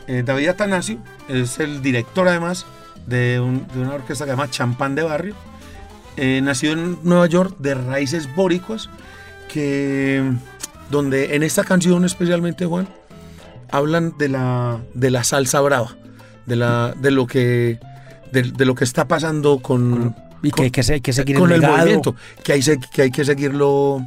eh, 0.06 0.22
David 0.24 0.48
Atanasio 0.48 0.98
es 1.28 1.58
el 1.60 1.80
director 1.80 2.28
además 2.28 2.66
de, 3.06 3.40
un- 3.40 3.66
de 3.72 3.80
una 3.80 3.94
orquesta 3.94 4.24
que 4.26 4.30
se 4.30 4.36
llama 4.36 4.50
Champán 4.50 4.94
de 4.94 5.02
Barrio. 5.02 5.34
Eh, 6.20 6.40
nacido 6.42 6.72
en 6.72 6.98
Nueva 7.04 7.26
York 7.26 7.54
de 7.58 7.74
raíces 7.74 8.28
boricuas, 8.34 8.88
que, 9.52 10.22
donde 10.90 11.36
en 11.36 11.42
esta 11.42 11.64
canción 11.64 12.04
especialmente, 12.04 12.66
Juan, 12.66 12.88
hablan 13.70 14.14
de 14.18 14.28
la, 14.28 14.78
de 14.94 15.10
la 15.10 15.22
salsa 15.24 15.60
brava, 15.60 15.96
de, 16.46 16.56
la, 16.56 16.92
de, 17.00 17.10
lo, 17.10 17.26
que, 17.26 17.78
de, 18.32 18.42
de 18.42 18.64
lo 18.64 18.74
que 18.74 18.84
está 18.84 19.06
pasando 19.06 19.58
con, 19.60 20.16
y 20.42 20.50
que 20.50 20.62
hay 20.64 20.70
que, 20.70 20.82
se- 20.82 20.94
hay 20.94 21.00
que 21.00 21.12
seguir 21.12 21.36
con 21.38 21.50
el 21.52 21.60
movimiento, 21.78 22.16
que 22.42 22.52
hay, 22.54 22.62
que 22.92 23.02
hay 23.02 23.10
que 23.10 23.24
seguirlo 23.24 24.02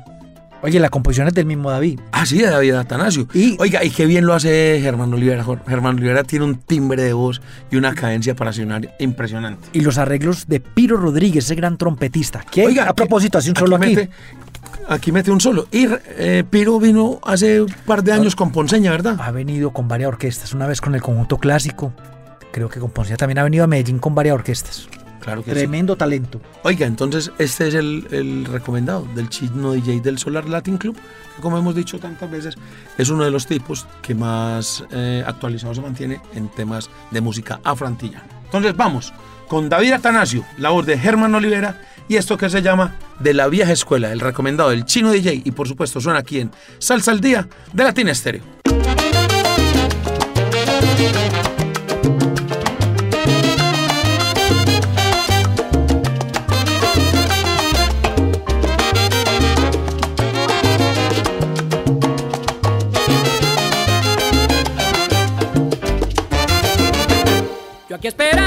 oye 0.64 0.80
la 0.80 0.90
composición 0.90 1.28
es 1.28 1.34
del 1.34 1.46
mismo 1.46 1.72
David 1.72 2.00
Ah, 2.12 2.26
sí, 2.26 2.38
de 2.40 2.48
David 2.50 2.74
Atanasio. 2.74 3.28
Y- 3.34 3.56
Oiga, 3.60 3.84
y 3.84 3.90
qué 3.90 4.06
bien 4.06 4.26
lo 4.26 4.34
hace 4.34 4.80
Germán 4.82 5.14
Olivera. 5.14 5.44
Germán 5.68 5.96
Olivera 5.98 6.24
tiene 6.24 6.46
un 6.46 6.56
timbre 6.56 7.02
de 7.04 7.14
voz 7.14 7.42
y 7.72 7.78
una 7.78 7.94
cadencia 7.96 8.36
para 8.36 8.54
sonar 8.54 8.94
impresionante. 9.00 9.68
y 9.74 9.82
los 9.82 9.98
arreglos 9.98 10.48
de 10.48 10.60
Piro 10.60 10.98
Rodríguez 10.98 11.46
ese 11.46 11.56
gran 11.56 11.78
trompetista 11.78 12.44
que 12.50 12.66
Oiga, 12.66 12.88
a 12.90 12.94
propósito 12.94 13.38
hace 13.38 13.50
un 13.50 13.56
solo 13.56 13.76
aquí, 13.78 13.96
Mete, 13.96 14.10
aquí 14.88 15.12
mete 15.12 15.32
un 15.32 15.42
solo. 15.42 15.68
Y 15.72 15.88
eh, 16.18 16.44
Piro 16.50 16.80
vino 16.80 17.20
hace 17.24 17.62
un 17.62 17.74
par 17.86 18.04
de 18.04 18.12
años 18.14 18.36
con 18.36 18.52
Ponceña, 18.52 18.92
¿verdad? 18.92 19.18
ha 19.20 19.32
venido 19.32 19.72
con 19.72 19.88
varias 19.88 20.10
orquestas, 20.10 20.54
una 20.54 20.68
vez 20.68 20.80
con 20.82 20.94
el 20.96 21.02
conjunto 21.02 21.38
clásico, 21.38 21.94
creo 22.52 22.70
que 22.70 22.80
con 22.80 22.92
Poncía 22.92 23.18
también 23.18 23.40
ha 23.40 23.44
venido 23.44 23.64
a 23.64 23.68
Medellín 23.68 23.98
con 24.00 24.14
varias 24.14 24.36
orquestas. 24.36 24.88
Claro 25.22 25.44
que 25.44 25.52
sí. 25.52 25.58
Tremendo 25.58 25.96
talento. 25.96 26.42
Oiga, 26.64 26.86
entonces 26.86 27.32
este 27.38 27.68
es 27.68 27.76
el, 27.76 28.08
el 28.12 28.46
recomendado 28.46 29.08
del 29.16 29.30
chino 29.30 29.72
DJ 29.74 30.02
del 30.02 30.18
Solar 30.18 30.50
Latin 30.50 30.78
Club, 30.78 30.98
que 31.36 31.42
como 31.42 31.58
hemos 31.58 31.76
dicho 31.76 32.00
tantas 32.00 32.30
veces, 32.30 32.56
es 32.98 33.10
uno 33.10 33.24
de 33.24 33.32
los 33.32 33.46
tipos 33.46 33.86
que 34.02 34.16
más 34.16 34.84
eh, 34.92 35.24
actualizado 35.26 35.74
se 35.76 35.82
mantiene 35.82 36.20
en 36.34 36.50
temas 36.50 36.90
de 37.12 37.22
música 37.22 37.60
afrantillana. 37.64 38.26
Entonces 38.46 38.76
vamos 38.76 39.14
con 39.48 39.70
David 39.70 39.94
Atanasio, 39.94 40.46
la 40.58 40.70
voz 40.70 40.86
de 40.86 40.98
Germán 40.98 41.36
Olivera, 41.36 41.82
y 42.08 42.16
esto 42.16 42.38
que 42.38 42.50
se 42.50 42.62
llama 42.62 42.96
De 43.20 43.34
la 43.34 43.48
vieja 43.48 43.72
escuela, 43.72 44.12
el 44.12 44.20
recomendado 44.20 44.72
del 44.72 44.86
chino 44.86 45.12
DJ, 45.12 45.42
y 45.46 45.52
por 45.52 45.68
supuesto 45.68 46.02
suena 46.02 46.20
aquí 46.20 46.40
en 46.40 46.52
Salsa 46.80 47.12
al 47.12 47.22
Día 47.22 47.48
de 47.72 47.84
Latina 47.84 48.12
Estéreo. 48.12 48.44
Aquí 68.02 68.08
esperando 68.08 68.41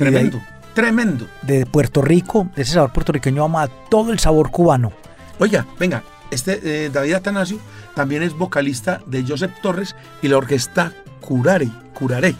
De 0.00 0.06
ahí- 0.06 0.12
tremendo, 0.30 0.40
tremendo. 0.74 1.26
de 1.42 1.66
Puerto 1.66 2.02
Rico, 2.02 2.48
de 2.56 2.62
ese 2.62 2.74
sabor 2.74 2.92
puertorriqueño, 2.92 3.42
vamos 3.42 3.62
a 3.62 3.68
todo 3.88 4.12
el 4.12 4.18
sabor 4.18 4.50
cubano. 4.50 4.92
Oiga, 5.38 5.66
venga, 5.78 6.02
este 6.30 6.84
eh, 6.86 6.90
David 6.90 7.14
Atanasio 7.14 7.58
también 7.94 8.22
es 8.22 8.32
vocalista 8.34 9.00
de 9.06 9.24
Joseph 9.26 9.52
Torres 9.62 9.94
y 10.22 10.28
la 10.28 10.36
orquesta 10.38 10.92
Curare, 11.20 11.68
Curare, 11.94 12.34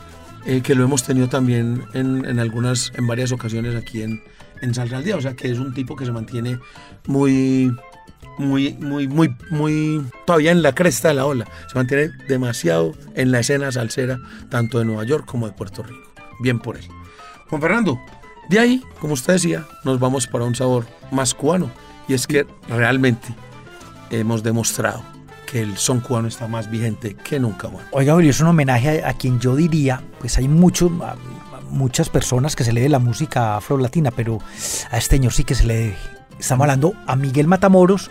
eh, 0.47 0.61
que 0.63 0.75
lo 0.75 0.85
hemos 0.85 1.03
tenido 1.05 1.29
también 1.29 1.85
en, 1.95 2.25
en 2.25 2.39
algunas, 2.39 2.93
en 2.97 3.07
varias 3.07 3.33
ocasiones 3.33 3.75
aquí 3.77 4.03
en, 4.03 4.23
en 4.63 4.75
Salsa 4.75 4.97
al 4.99 5.05
Día. 5.05 5.17
O 5.17 5.21
sea 5.21 5.35
que 5.35 5.51
es 5.51 5.59
un 5.59 5.75
tipo 5.75 5.97
que 5.97 6.05
se 6.07 6.13
mantiene 6.13 6.59
muy, 7.07 7.75
muy, 8.39 8.75
muy, 8.75 9.07
muy, 9.09 9.35
muy, 9.51 10.03
todavía 10.27 10.51
en 10.53 10.63
la 10.63 10.73
cresta 10.75 11.09
de 11.09 11.15
la 11.15 11.27
ola. 11.27 11.47
Se 11.71 11.75
mantiene 11.77 12.11
demasiado 12.29 12.95
en 13.15 13.33
la 13.33 13.41
escena 13.41 13.71
salsera, 13.73 14.19
tanto 14.49 14.79
de 14.79 14.85
Nueva 14.87 15.05
York 15.05 15.25
como 15.27 15.47
de 15.47 15.53
Puerto 15.53 15.83
Rico. 15.83 16.11
Bien 16.41 16.59
por 16.59 16.77
él. 16.77 16.85
Juan 17.51 17.61
Fernando, 17.61 18.01
de 18.49 18.59
ahí, 18.59 18.85
como 19.01 19.13
usted 19.15 19.35
decía, 19.35 19.67
nos 19.85 19.99
vamos 20.01 20.27
para 20.27 20.45
un 20.45 20.55
sabor 20.55 20.87
más 21.11 21.35
cubano. 21.35 21.71
Y 22.09 22.15
es 22.15 22.27
que 22.27 22.47
realmente 22.69 23.29
hemos 24.11 24.43
demostrado 24.43 25.03
que 25.47 25.61
el 25.61 25.77
son 25.77 26.01
cubano 26.01 26.29
está 26.29 26.47
más 26.49 26.71
vigente 26.71 27.15
que 27.17 27.39
nunca, 27.41 27.69
Juan. 27.69 27.85
Oiga, 27.93 28.15
Julio, 28.15 28.31
es 28.31 28.41
un 28.41 28.47
homenaje 28.49 29.03
a, 29.05 29.11
a 29.11 29.13
quien 29.15 29.39
yo 29.41 29.55
diría, 29.57 30.01
pues 30.21 30.39
hay 30.39 30.49
muchos, 30.49 30.91
a- 31.03 31.13
a 31.13 31.61
muchas 31.71 32.09
personas 32.09 32.57
que 32.57 32.65
se 32.65 32.73
le 32.73 32.81
debe 32.81 32.91
la 32.91 32.99
música 32.99 33.57
afro-latina, 33.57 34.11
pero 34.11 34.39
a 34.91 34.97
este 34.99 35.17
señor 35.17 35.33
sí 35.33 35.45
que 35.45 35.55
se 35.55 35.67
le 35.67 35.75
debe. 35.77 35.97
Estamos 36.39 36.65
hablando 36.65 36.95
a 37.07 37.17
Miguel 37.17 37.47
Matamoros. 37.47 38.11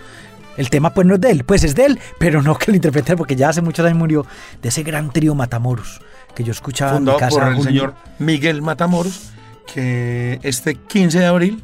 El 0.60 0.70
tema 0.70 0.94
pues 0.94 1.08
no 1.08 1.16
es 1.16 1.22
de 1.22 1.32
él, 1.32 1.44
pues 1.46 1.64
es 1.64 1.74
de 1.74 1.86
él, 1.86 2.00
pero 2.20 2.42
no 2.42 2.56
que 2.58 2.72
lo 2.72 2.76
interprete 2.76 3.16
porque 3.18 3.36
ya 3.36 3.50
hace 3.50 3.62
muchos 3.62 3.86
años 3.86 3.98
murió 3.98 4.26
de 4.62 4.70
ese 4.70 4.84
gran 4.84 5.12
trío 5.12 5.34
Matamoros 5.34 6.02
que 6.36 6.44
yo 6.44 6.52
escuchaba 6.52 6.98
en 6.98 7.06
mi 7.06 7.18
casa. 7.18 7.30
por 7.40 7.48
el 7.48 7.56
Julio. 7.56 7.64
señor 7.64 7.94
Miguel 8.20 8.62
Matamoros, 8.62 9.32
que 9.74 10.40
este 10.44 10.76
15 10.76 11.20
de 11.20 11.26
abril 11.26 11.64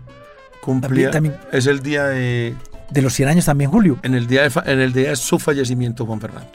cumplía, 0.62 1.12
También- 1.12 1.36
es 1.52 1.68
el 1.68 1.82
día 1.82 2.06
de, 2.06 2.56
De 2.90 3.02
los 3.02 3.14
100 3.14 3.30
años 3.30 3.46
también, 3.46 3.70
Julio. 3.70 4.00
en 4.04 4.16
el 4.16 4.28
día 4.28 4.48
de, 4.48 4.62
en 4.72 4.80
el 4.80 4.94
día 4.94 5.10
de 5.10 5.16
su 5.16 5.40
fallecimiento, 5.40 6.06
Juan 6.06 6.22
Fernando. 6.22 6.50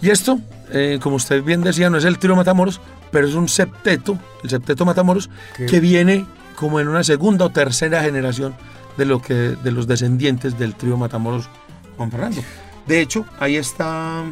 Y 0.00 0.10
esto, 0.10 0.38
eh, 0.70 0.98
como 1.00 1.16
usted 1.16 1.42
bien 1.42 1.62
decía, 1.62 1.88
no 1.90 1.96
es 1.98 2.04
el 2.04 2.18
trío 2.18 2.36
Matamoros, 2.36 2.80
pero 3.10 3.26
es 3.28 3.34
un 3.34 3.48
septeto, 3.48 4.18
el 4.42 4.50
septeto 4.50 4.84
Matamoros, 4.84 5.30
que 5.56 5.80
viene 5.80 6.26
como 6.56 6.80
en 6.80 6.88
una 6.88 7.04
segunda 7.04 7.44
o 7.46 7.50
tercera 7.50 8.02
generación 8.02 8.54
de, 8.96 9.04
lo 9.04 9.20
que, 9.20 9.34
de 9.34 9.70
los 9.72 9.86
descendientes 9.86 10.58
del 10.58 10.74
trío 10.74 10.96
Matamoros 10.96 11.48
Juan 11.96 12.10
Fernando. 12.10 12.42
De 12.86 13.00
hecho, 13.00 13.24
ahí 13.38 13.56
está, 13.56 14.24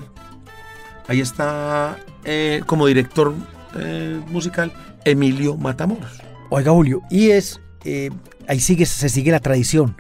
ahí 1.09 1.21
está 1.21 1.97
eh, 2.25 2.63
como 2.67 2.87
director 2.87 3.35
eh, 3.79 4.21
musical 4.29 4.73
Emilio 5.05 5.57
Matamoros. 5.57 6.21
Oiga, 6.51 6.71
Julio, 6.73 7.01
y 7.11 7.31
es, 7.31 7.61
eh, 7.85 8.11
ahí 8.47 8.61
sigue, 8.61 8.85
se 8.87 9.09
sigue 9.09 9.31
la 9.31 9.41
tradición. 9.41 9.97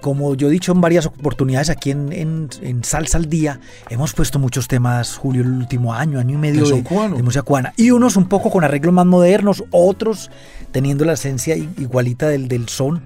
Como 0.00 0.36
yo 0.36 0.46
he 0.46 0.50
dicho 0.52 0.70
en 0.70 0.80
varias 0.80 1.06
oportunidades 1.06 1.70
aquí 1.70 1.90
en, 1.90 2.12
en- 2.12 2.48
en 2.62 2.84
Salsa 2.84 3.18
al 3.18 3.28
Día, 3.28 3.58
hemos 3.90 4.12
puesto 4.12 4.38
muchos 4.38 4.68
temas, 4.68 5.16
Julio, 5.16 5.42
el 5.42 5.48
último 5.50 5.92
año, 5.92 6.20
año 6.20 6.34
y 6.34 6.38
medio 6.38 6.60
de, 6.76 6.82
de 7.16 7.22
música 7.24 7.42
cubana. 7.42 7.72
Y 7.76 7.90
unos 7.90 8.16
un 8.16 8.28
poco 8.28 8.48
con 8.50 8.62
arreglos 8.62 8.94
más 8.94 9.06
modernos, 9.06 9.64
otros 9.72 10.30
teniendo 10.70 11.04
la 11.04 11.14
esencia 11.14 11.56
igualita 11.56 12.28
del, 12.28 12.46
del 12.46 12.68
son. 12.68 13.02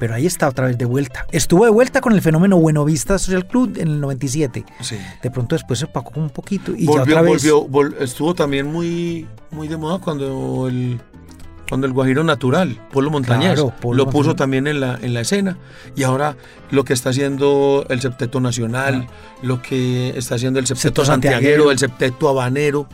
Pero 0.00 0.14
ahí 0.14 0.26
está 0.26 0.48
otra 0.48 0.66
vez 0.66 0.76
de 0.78 0.84
vuelta. 0.86 1.26
Estuvo 1.30 1.64
de 1.66 1.70
vuelta 1.70 2.00
con 2.00 2.12
el 2.14 2.20
fenómeno 2.22 2.56
Buenovista 2.58 3.18
Social 3.18 3.46
Club 3.46 3.76
en 3.78 3.86
el 3.88 4.00
97. 4.00 4.64
Sí. 4.80 4.96
De 5.22 5.30
pronto 5.30 5.54
después 5.54 5.78
se 5.78 5.84
opacó 5.84 6.18
un 6.18 6.30
poquito 6.30 6.72
y 6.74 6.86
ya 6.86 6.90
volvió, 6.90 7.02
otra 7.02 7.22
vez... 7.22 7.32
volvió, 7.50 7.68
vol- 7.68 7.94
estuvo 8.00 8.34
también 8.34 8.66
muy, 8.72 9.28
muy 9.52 9.68
de 9.68 9.76
moda 9.76 9.98
cuando 9.98 10.66
el, 10.68 10.98
cuando 11.68 11.86
el 11.86 11.92
Guajiro 11.92 12.24
Natural, 12.24 12.76
Polo 12.90 13.10
Montañés, 13.10 13.52
Claro, 13.60 13.72
Polo 13.80 13.98
lo 13.98 14.04
puso 14.06 14.30
Montañés. 14.30 14.36
también 14.38 14.66
en 14.66 14.80
la, 14.80 14.98
en 15.00 15.12
la 15.14 15.20
escena. 15.20 15.58
Y 15.94 16.02
ahora 16.02 16.34
lo 16.70 16.84
que 16.84 16.94
está 16.94 17.10
haciendo 17.10 17.84
el 17.90 18.00
Septeto 18.00 18.40
Nacional, 18.40 19.06
lo 19.42 19.60
que 19.62 20.16
está 20.16 20.34
haciendo 20.36 20.58
el 20.58 20.66
Septeto 20.66 21.02
Ah. 21.02 21.04
Septeto 21.04 21.04
santiaguero. 21.04 21.40
Santiaguero, 21.40 21.70
el 21.70 21.78
Septeto 21.78 22.28
Habanero, 22.30 22.88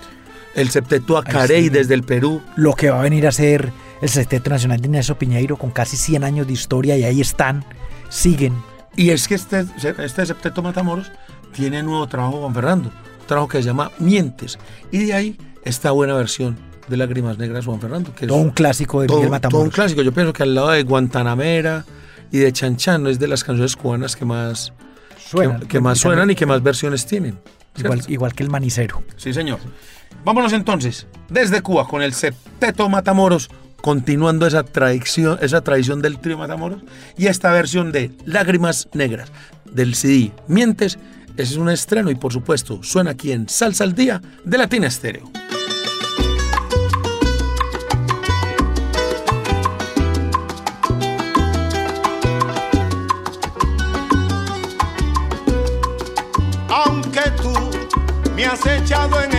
el 0.57 0.71
Septeto 0.71 1.17
Acarey 1.19 1.65
sí. 1.65 1.69
desde 1.69 1.95
el 1.95 2.03
Perú. 2.03 2.43
lo 2.57 2.73
que 2.75 2.91
va 2.91 2.99
a 2.99 3.03
venir 3.03 3.27
a 3.29 3.33
ser 3.33 3.71
el 4.03 4.09
Sexteto 4.09 4.51
Nacional 4.51 4.81
de 4.81 4.87
Ignacio 4.89 5.19
Piñeiro 5.19 5.57
con 5.57 5.71
casi 5.71 5.97
100 5.97 6.25
años 6.25 6.47
de 6.47 6.53
historia 6.53 6.97
y 6.97 7.05
ahí 7.05 7.21
están, 7.21 7.65
siguen. 8.09 8.55
Y 8.97 9.11
es 9.11 9.29
que 9.29 9.35
este, 9.35 9.65
este 9.99 10.27
Septeto 10.27 10.63
Matamoros 10.63 11.11
tiene 11.53 11.83
nuevo 11.83 12.07
trabajo, 12.07 12.41
Juan 12.41 12.55
Fernando, 12.55 12.89
un 13.21 13.27
trabajo 13.27 13.49
que 13.49 13.59
se 13.59 13.65
llama 13.65 13.91
Mientes. 13.99 14.59
Y 14.91 15.07
de 15.07 15.15
ahí 15.15 15.39
esta 15.65 15.91
buena 15.91 16.15
versión 16.15 16.57
de 16.89 16.97
Lágrimas 16.97 17.37
Negras, 17.39 17.65
Juan 17.65 17.81
Fernando, 17.81 18.15
que 18.15 18.27
es 18.27 18.29
Todo 18.29 18.39
un 18.39 18.51
clásico 18.51 19.01
de 19.01 19.09
todo, 19.09 19.17
Miguel 19.19 19.29
todo 19.29 19.37
un 19.37 19.43
Matamoros. 19.43 19.75
clásico. 19.75 20.03
Yo 20.03 20.13
pienso 20.13 20.33
que 20.33 20.43
al 20.45 20.55
lado 20.55 20.71
de 20.71 20.83
Guantanamera 20.85 21.85
y 22.31 22.39
de 22.39 22.53
Chanchano 22.53 23.09
es 23.09 23.19
de 23.19 23.29
las 23.29 23.43
canciones 23.45 23.75
cubanas 23.77 24.15
que 24.17 24.25
más, 24.25 24.73
Suenan, 25.19 25.61
que, 25.61 25.67
que 25.67 25.81
más 25.81 25.99
suenan 25.99 26.31
y 26.31 26.35
que 26.35 26.47
más 26.47 26.63
versiones 26.63 27.07
tienen. 27.07 27.39
igual, 27.77 28.03
igual 28.09 28.35
que 28.35 28.43
el 28.45 28.51
manicero. 28.51 29.03
Sí, 29.17 29.33
señor. 29.33 29.59
Vámonos 30.25 30.53
entonces, 30.53 31.07
desde 31.29 31.61
Cuba, 31.63 31.87
con 31.89 32.03
el 32.03 32.13
Septeto 32.15 32.89
Matamoros, 32.89 33.49
continuando 33.87 34.49
esa 34.49 34.65
tradición, 34.65 35.39
esa 35.41 35.61
tradición 35.61 36.03
del 36.03 36.19
trío 36.19 36.37
Matamoros, 36.37 36.83
y 37.17 37.29
esta 37.29 37.53
versión 37.53 37.93
de 37.93 38.11
Lágrimas 38.25 38.89
Negras 38.95 39.31
del 39.65 39.95
CD 39.95 40.33
Mientes. 40.49 40.99
Ese 41.37 41.53
es 41.53 41.57
un 41.57 41.69
estreno 41.69 42.11
y 42.11 42.17
por 42.17 42.33
supuesto 42.33 42.83
suena 42.83 43.13
aquí 43.13 43.31
en 43.31 43.49
Salsa 43.49 43.85
al 43.85 43.95
Día 43.95 44.21
de 44.45 44.59
Latina 44.59 44.89
Estéreo. 44.89 45.31
aunque 56.69 57.23
tú 57.41 57.55
me 58.35 58.47
has 58.47 58.67
echado 58.67 59.23
en 59.23 59.36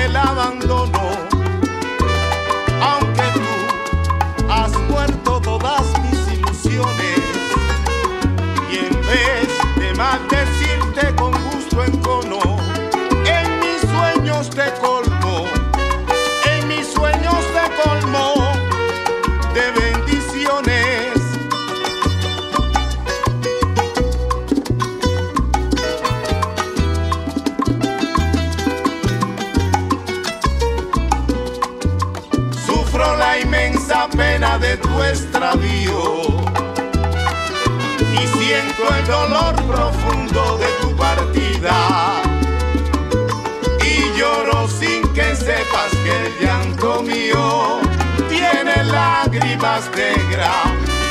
de 34.59 34.77
tu 34.77 35.03
extravío 35.03 36.27
y 38.13 38.27
siento 38.37 38.95
el 38.97 39.07
dolor 39.07 39.55
profundo 39.67 40.57
de 40.57 40.67
tu 40.81 40.95
partida. 40.95 42.21
Y 43.83 44.17
lloro 44.17 44.67
sin 44.67 45.07
que 45.13 45.35
sepas 45.35 45.91
que 46.03 46.25
el 46.25 46.47
llanto 46.47 47.03
mío 47.03 47.79
tiene 48.29 48.83
lágrimas 48.85 49.89
negras, 49.95 50.65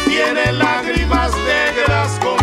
tiene 0.06 0.52
lágrimas 0.52 1.32
negras 1.32 2.18
como 2.20 2.35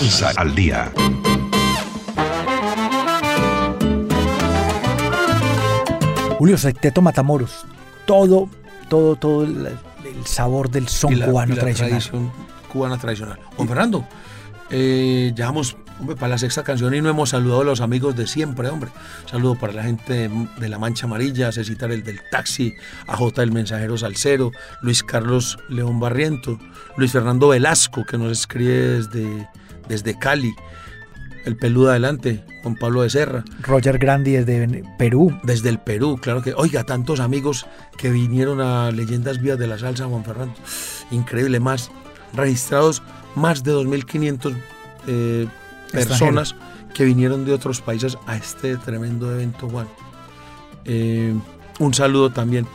Salsa, 0.00 0.32
al 0.40 0.54
día. 0.54 0.90
Julio 6.38 6.56
Secteto 6.56 7.02
Matamoros. 7.02 7.66
Todo, 8.06 8.48
todo, 8.88 9.16
todo 9.16 9.44
el, 9.44 9.66
el 9.66 10.26
sabor 10.26 10.70
del 10.70 10.88
son 10.88 11.12
y 11.12 11.16
la, 11.16 11.26
cubano 11.26 11.52
y 11.52 11.56
la 11.56 11.60
tradicional. 11.60 11.90
tradición 11.90 12.32
cubana 12.72 12.96
tradicional. 12.96 13.38
Juan 13.56 13.68
Fernando, 13.68 14.06
eh, 14.70 15.32
ya 15.34 15.46
vamos 15.46 15.76
hombre, 15.98 16.16
para 16.16 16.30
la 16.30 16.38
sexta 16.38 16.62
canción 16.62 16.94
y 16.94 17.02
no 17.02 17.10
hemos 17.10 17.30
saludado 17.30 17.60
a 17.60 17.64
los 17.64 17.82
amigos 17.82 18.16
de 18.16 18.26
siempre, 18.26 18.70
hombre. 18.70 18.90
Saludo 19.26 19.56
para 19.56 19.74
la 19.74 19.82
gente 19.82 20.30
de 20.58 20.68
La 20.70 20.78
Mancha 20.78 21.04
Amarilla, 21.04 21.48
a 21.48 21.52
Cecitar 21.52 21.92
el 21.92 22.04
del 22.04 22.20
Taxi, 22.30 22.72
a 23.06 23.16
J 23.16 23.42
el 23.42 23.52
Mensajero 23.52 23.98
Salcero, 23.98 24.50
Luis 24.80 25.02
Carlos 25.02 25.58
León 25.68 26.00
Barriento, 26.00 26.58
Luis 26.96 27.12
Fernando 27.12 27.48
Velasco, 27.48 28.06
que 28.06 28.16
nos 28.16 28.32
escribe 28.32 29.02
desde, 29.02 29.46
desde 29.90 30.18
Cali, 30.18 30.54
el 31.44 31.56
peludo 31.56 31.90
adelante, 31.90 32.44
Juan 32.62 32.76
Pablo 32.76 33.02
de 33.02 33.10
Serra, 33.10 33.44
Roger 33.60 33.98
Grandi 33.98 34.32
desde 34.32 34.84
Perú. 34.98 35.36
desde 35.42 35.68
el 35.68 35.78
Perú, 35.78 36.18
claro 36.22 36.42
que, 36.42 36.54
oiga, 36.54 36.84
tantos 36.84 37.20
amigos 37.20 37.66
que 37.98 38.10
vinieron 38.10 38.60
a 38.60 38.90
Leyendas 38.92 39.40
Vivas 39.42 39.58
de 39.58 39.66
la 39.66 39.78
Salsa, 39.78 40.06
Juan 40.06 40.24
Fernando. 40.24 40.54
Increíble, 41.10 41.60
más 41.60 41.90
registrados 42.32 43.02
más 43.34 43.64
de 43.64 43.72
2.500 43.72 44.54
eh, 45.08 45.48
personas 45.92 46.54
que 46.94 47.04
vinieron 47.04 47.44
de 47.44 47.52
otros 47.52 47.80
países 47.80 48.16
a 48.26 48.36
este 48.36 48.76
tremendo 48.76 49.32
evento, 49.32 49.68
Juan. 49.68 49.88
Eh, 50.84 51.34
un 51.78 51.94
saludo 51.94 52.30
también 52.30 52.66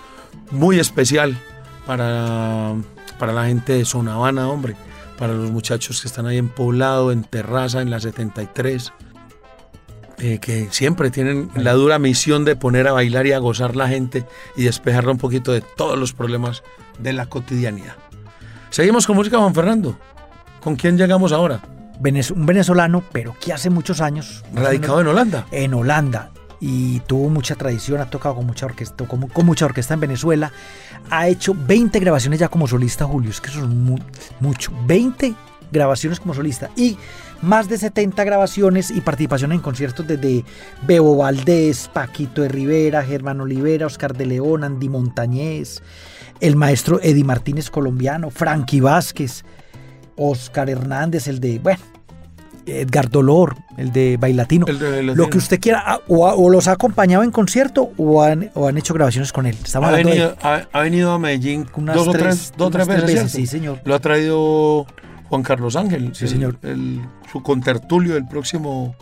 muy 0.51 0.79
especial 0.79 1.37
para, 1.85 2.73
para 3.19 3.31
la 3.31 3.45
gente 3.45 3.73
de 3.73 3.85
Zona 3.85 4.15
Habana, 4.15 4.47
hombre, 4.49 4.75
para 5.17 5.33
los 5.33 5.51
muchachos 5.51 6.01
que 6.01 6.07
están 6.07 6.25
ahí 6.27 6.37
en 6.37 6.49
Poblado, 6.49 7.11
en 7.11 7.23
Terraza, 7.23 7.81
en 7.81 7.89
la 7.89 7.99
73 7.99 8.93
eh, 10.17 10.39
que 10.39 10.69
siempre 10.71 11.11
tienen 11.11 11.49
la 11.55 11.73
dura 11.73 11.99
misión 11.99 12.45
de 12.45 12.55
poner 12.55 12.87
a 12.87 12.93
bailar 12.93 13.27
y 13.27 13.33
a 13.33 13.39
gozar 13.39 13.75
la 13.75 13.89
gente 13.89 14.25
y 14.55 14.63
despejarla 14.63 15.11
un 15.11 15.17
poquito 15.17 15.51
de 15.51 15.59
todos 15.59 15.99
los 15.99 16.13
problemas 16.13 16.63
de 16.99 17.11
la 17.11 17.25
cotidianidad. 17.25 17.95
Seguimos 18.69 19.07
con 19.07 19.17
música, 19.17 19.37
Juan 19.37 19.53
Fernando. 19.53 19.97
¿Con 20.61 20.77
quién 20.77 20.97
llegamos 20.97 21.33
ahora? 21.33 21.61
Un 21.99 22.45
venezolano, 22.45 23.03
pero 23.11 23.35
que 23.39 23.51
hace 23.51 23.69
muchos 23.69 23.99
años. 23.99 24.43
Radicado 24.53 25.01
en 25.01 25.07
Holanda. 25.07 25.47
en 25.51 25.73
Holanda. 25.73 26.31
Y 26.59 26.99
tuvo 27.01 27.29
mucha 27.29 27.55
tradición, 27.55 27.99
ha 28.01 28.09
tocado 28.09 28.35
con 28.35 28.45
mucha 28.45 28.65
orquesta, 28.65 29.05
con 29.05 29.45
mucha 29.45 29.65
orquesta 29.65 29.93
en 29.93 29.99
Venezuela. 29.99 30.51
Ha 31.09 31.27
hecho 31.27 31.55
20 31.55 31.99
grabaciones 31.99 32.39
ya 32.39 32.47
como 32.47 32.67
solista, 32.67 33.05
Julio. 33.05 33.29
Es 33.29 33.41
que 33.41 33.49
eso 33.49 33.59
es 33.59 33.67
mu- 33.67 33.99
mucho. 34.39 34.71
20 34.87 35.33
grabaciones 35.71 36.19
como 36.19 36.33
solista. 36.33 36.69
Y 36.75 36.97
más 37.41 37.67
de 37.67 37.77
70 37.77 38.23
grabaciones 38.23 38.89
y 38.89 39.01
participación 39.01 39.51
en 39.51 39.59
conciertos 39.59 40.07
desde 40.07 40.45
Bebo 40.87 41.17
Valdés, 41.17 41.89
Paquito 41.93 42.41
de 42.41 42.47
Rivera, 42.47 43.03
Germán 43.03 43.41
Olivera, 43.41 43.85
Oscar 43.85 44.15
de 44.15 44.25
León, 44.25 44.63
Andy 44.63 44.87
Montañez, 44.89 45.81
el 46.39 46.55
maestro 46.55 46.99
Eddie 47.03 47.23
Martínez 47.25 47.69
colombiano, 47.69 48.29
Frankie 48.29 48.79
Vázquez, 48.79 49.43
Oscar 50.15 50.69
Hernández, 50.69 51.27
el 51.27 51.39
de, 51.41 51.59
bueno, 51.59 51.79
Edgar 52.65 53.09
Dolor, 53.09 53.55
el 53.77 53.91
de 53.91 54.17
Bailatino. 54.17 54.65
El 54.67 54.79
de 54.79 54.89
Bailatino. 54.89 55.15
Lo 55.15 55.29
que 55.29 55.37
usted 55.37 55.59
quiera, 55.59 55.83
ah, 55.85 55.99
o, 56.07 56.49
los 56.49 56.67
ha 56.67 56.71
acompañado 56.73 57.23
en 57.23 57.31
concierto 57.31 57.91
o 57.97 58.23
han, 58.23 58.49
o 58.55 58.67
han 58.67 58.77
hecho 58.77 58.93
grabaciones 58.93 59.31
con 59.31 59.45
él. 59.45 59.55
Estamos 59.63 59.89
Ha 59.89 59.97
de- 59.97 60.03
venido, 60.03 60.35
ha, 60.41 60.61
ha 60.71 60.79
venido 60.81 61.11
a 61.11 61.19
Medellín 61.19 61.65
Unas 61.75 61.95
dos 61.95 62.07
o 62.07 62.11
tres- 62.11 62.53
dos 62.57 62.71
tres 62.71 62.87
veces, 62.87 63.31
sí, 63.31 63.45
señor. 63.47 63.81
Lo 63.85 63.93
ha 63.95 63.99
traído 63.99 64.85
Juan 65.29 65.43
Carlos 65.43 65.75
Ángel. 65.75 66.11
Sí, 66.15 66.25
el- 66.25 66.29
señor. 66.29 66.57
el- 66.63 67.01
su 67.31 67.41
contertulio 67.43 68.15
el 68.17 68.27
próximo 68.27 68.95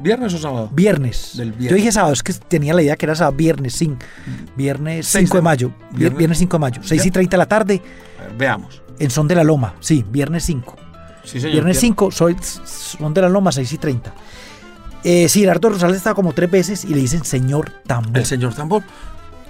viernes 0.00 0.32
o 0.34 0.38
sábado. 0.38 0.70
Viernes. 0.72 1.32
Del 1.36 1.50
viernes. 1.52 1.70
Yo 1.70 1.76
dije 1.76 1.92
sábado, 1.92 2.12
es 2.14 2.22
que 2.22 2.32
tenía 2.32 2.72
la 2.74 2.82
idea 2.82 2.96
que 2.96 3.06
era 3.06 3.14
sábado, 3.14 3.36
viernes 3.36 3.74
5. 3.74 3.98
Viernes 4.56 5.06
Seis 5.06 5.28
5 5.28 5.36
de 5.38 5.42
mayo. 5.42 5.68
Vier- 5.92 5.98
viernes- 5.98 6.18
Viernes 6.18 6.38
5 6.38 6.56
de 6.56 6.60
mayo. 6.60 6.80
6 6.82 7.02
y 7.04 7.08
Ya. 7.08 7.12
30 7.12 7.30
de 7.36 7.38
la 7.38 7.46
tarde 7.46 7.82
veamos. 8.38 8.82
en 8.98 9.10
Son 9.10 9.28
de 9.28 9.34
la 9.34 9.44
Loma. 9.44 9.74
Sí, 9.80 10.04
viernes 10.10 10.44
5. 10.44 10.76
Sí, 11.24 11.40
señor. 11.40 11.52
Viernes 11.52 11.76
Vier- 11.76 11.80
5, 11.80 12.10
soy 12.10 12.36
Son 12.42 13.14
de 13.14 13.20
la 13.22 13.28
Loma, 13.28 13.52
6 13.52 13.72
y 13.72 13.78
30. 13.78 14.12
Eh, 15.04 15.28
sí, 15.28 15.40
Gerardo 15.40 15.68
Rosales 15.70 15.96
estaba 15.96 16.14
como 16.14 16.32
tres 16.32 16.50
veces 16.50 16.84
y 16.84 16.88
le 16.94 17.00
dicen 17.00 17.24
señor 17.24 17.72
tambor. 17.86 18.16
El 18.18 18.24
señor 18.24 18.54
tambor 18.54 18.82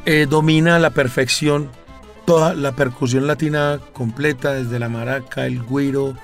eh, 0.07 0.27
domina 0.29 0.77
a 0.77 0.79
la 0.79 0.91
perfección 0.91 1.69
toda 2.25 2.55
la 2.55 2.73
percusión 2.73 3.27
latina 3.27 3.79
completa, 3.93 4.55
desde 4.55 4.79
la 4.79 4.89
maraca, 4.89 5.45
el 5.47 5.61
güiro, 5.63 6.15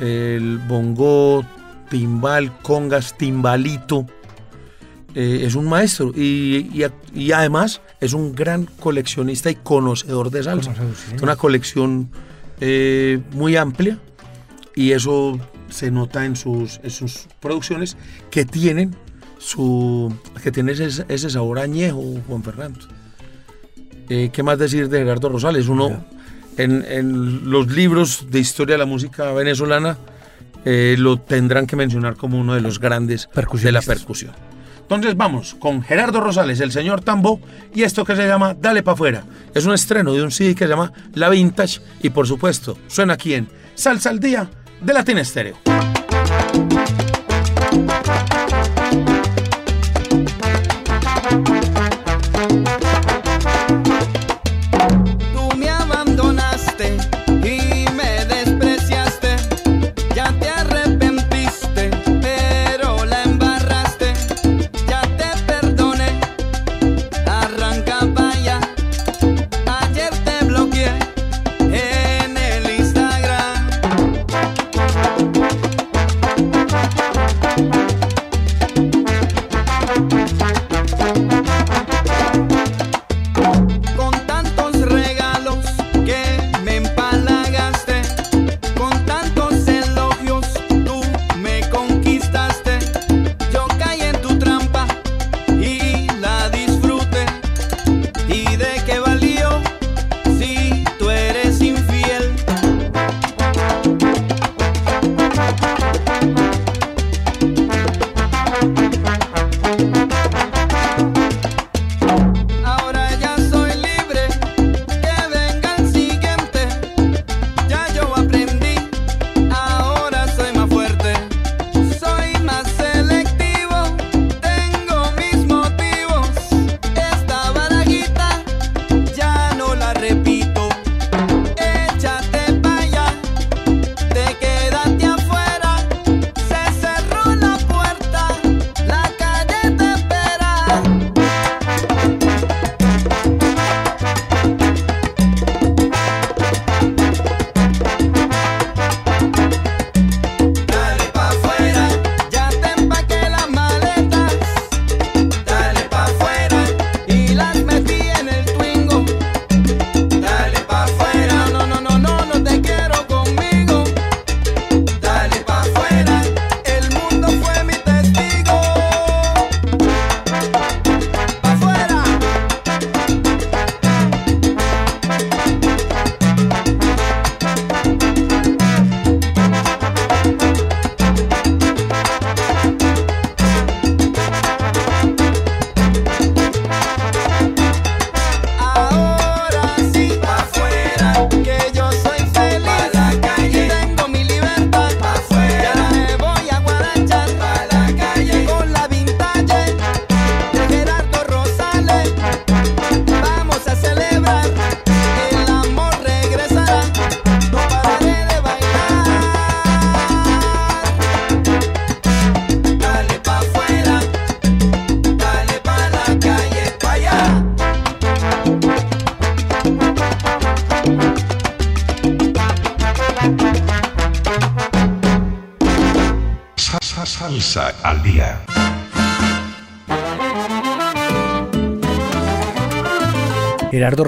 el 0.00 0.58
bongo, 0.58 1.44
timbal, 1.90 2.56
congas, 2.62 3.16
timbalito. 3.16 4.06
Eh, 5.14 5.44
es 5.46 5.54
un 5.54 5.66
maestro 5.68 6.10
y, 6.12 6.82
y 7.14 7.30
además 7.32 7.80
es 8.00 8.12
un 8.14 8.34
gran 8.34 8.64
coleccionista 8.80 9.48
y 9.50 9.54
conocedor 9.54 10.30
de 10.30 10.42
salsa. 10.42 10.72
Conocedor, 10.72 10.96
sí, 10.96 11.14
Es 11.14 11.22
una 11.22 11.36
colección 11.36 12.08
eh, 12.60 13.20
muy 13.32 13.54
amplia 13.56 13.98
y 14.74 14.92
eso 14.92 15.38
se 15.68 15.90
nota 15.90 16.24
en 16.24 16.36
sus, 16.36 16.80
en 16.82 16.90
sus 16.90 17.26
producciones 17.40 17.96
que 18.30 18.44
tienen 18.44 18.96
su 19.38 20.14
que 20.42 20.50
tienen 20.50 20.74
ese, 20.80 21.04
ese 21.08 21.30
sabor 21.30 21.58
añejo, 21.58 22.02
Juan 22.26 22.42
Fernando. 22.42 22.80
Eh, 24.08 24.30
¿Qué 24.32 24.42
más 24.42 24.58
decir 24.58 24.88
de 24.88 24.98
Gerardo 24.98 25.28
Rosales? 25.28 25.68
Uno 25.68 26.04
en, 26.56 26.84
en 26.88 27.50
los 27.50 27.68
libros 27.68 28.26
de 28.30 28.40
historia 28.40 28.74
de 28.74 28.78
la 28.78 28.86
música 28.86 29.32
venezolana 29.32 29.98
eh, 30.64 30.96
lo 30.98 31.18
tendrán 31.18 31.66
que 31.66 31.76
mencionar 31.76 32.16
como 32.16 32.38
uno 32.38 32.54
de 32.54 32.60
los 32.60 32.80
grandes 32.80 33.28
de 33.34 33.72
la 33.72 33.82
percusión. 33.82 34.32
Entonces 34.80 35.16
vamos 35.16 35.56
con 35.58 35.82
Gerardo 35.82 36.20
Rosales, 36.20 36.60
el 36.60 36.70
señor 36.70 37.00
Tambo, 37.00 37.40
y 37.74 37.82
esto 37.82 38.04
que 38.04 38.16
se 38.16 38.26
llama 38.26 38.54
Dale 38.54 38.82
pa' 38.82 38.92
afuera. 38.92 39.24
Es 39.54 39.64
un 39.64 39.72
estreno 39.72 40.12
de 40.12 40.22
un 40.22 40.30
CD 40.30 40.54
que 40.54 40.64
se 40.64 40.70
llama 40.70 40.92
La 41.14 41.30
Vintage 41.30 41.80
y 42.02 42.10
por 42.10 42.26
supuesto 42.26 42.78
suena 42.86 43.14
aquí 43.14 43.34
en 43.34 43.48
Salsa 43.74 44.10
al 44.10 44.20
Día 44.20 44.48
de 44.80 44.92
Latin 44.92 45.18
Estéreo. 45.18 45.93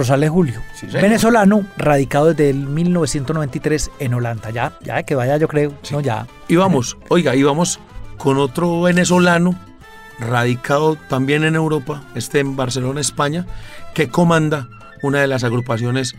Rosales 0.07 0.31
Julio, 0.31 0.63
Sí, 0.73 0.87
venezolano, 0.87 1.67
radicado 1.77 2.27
desde 2.27 2.51
el 2.51 2.59
1993 2.69 3.91
en 3.99 4.15
Holanda. 4.15 4.51
Ya, 4.51 4.73
ya 4.81 5.03
que 5.03 5.17
vaya, 5.17 5.37
yo 5.37 5.49
creo. 5.49 5.75
No, 5.91 6.01
ya. 6.01 6.29
Y 6.47 6.55
vamos, 6.55 6.97
oiga, 7.09 7.35
y 7.35 7.43
vamos 7.43 7.81
con 8.17 8.39
otro 8.39 8.83
venezolano 8.83 9.59
radicado 10.21 10.95
también 11.09 11.43
en 11.43 11.57
Europa, 11.57 12.05
este 12.15 12.39
en 12.39 12.55
Barcelona, 12.55 13.01
España, 13.01 13.47
que 13.95 14.09
comanda 14.09 14.69
una 15.03 15.21
de 15.21 15.27
las 15.27 15.43
agrupaciones 15.43 16.15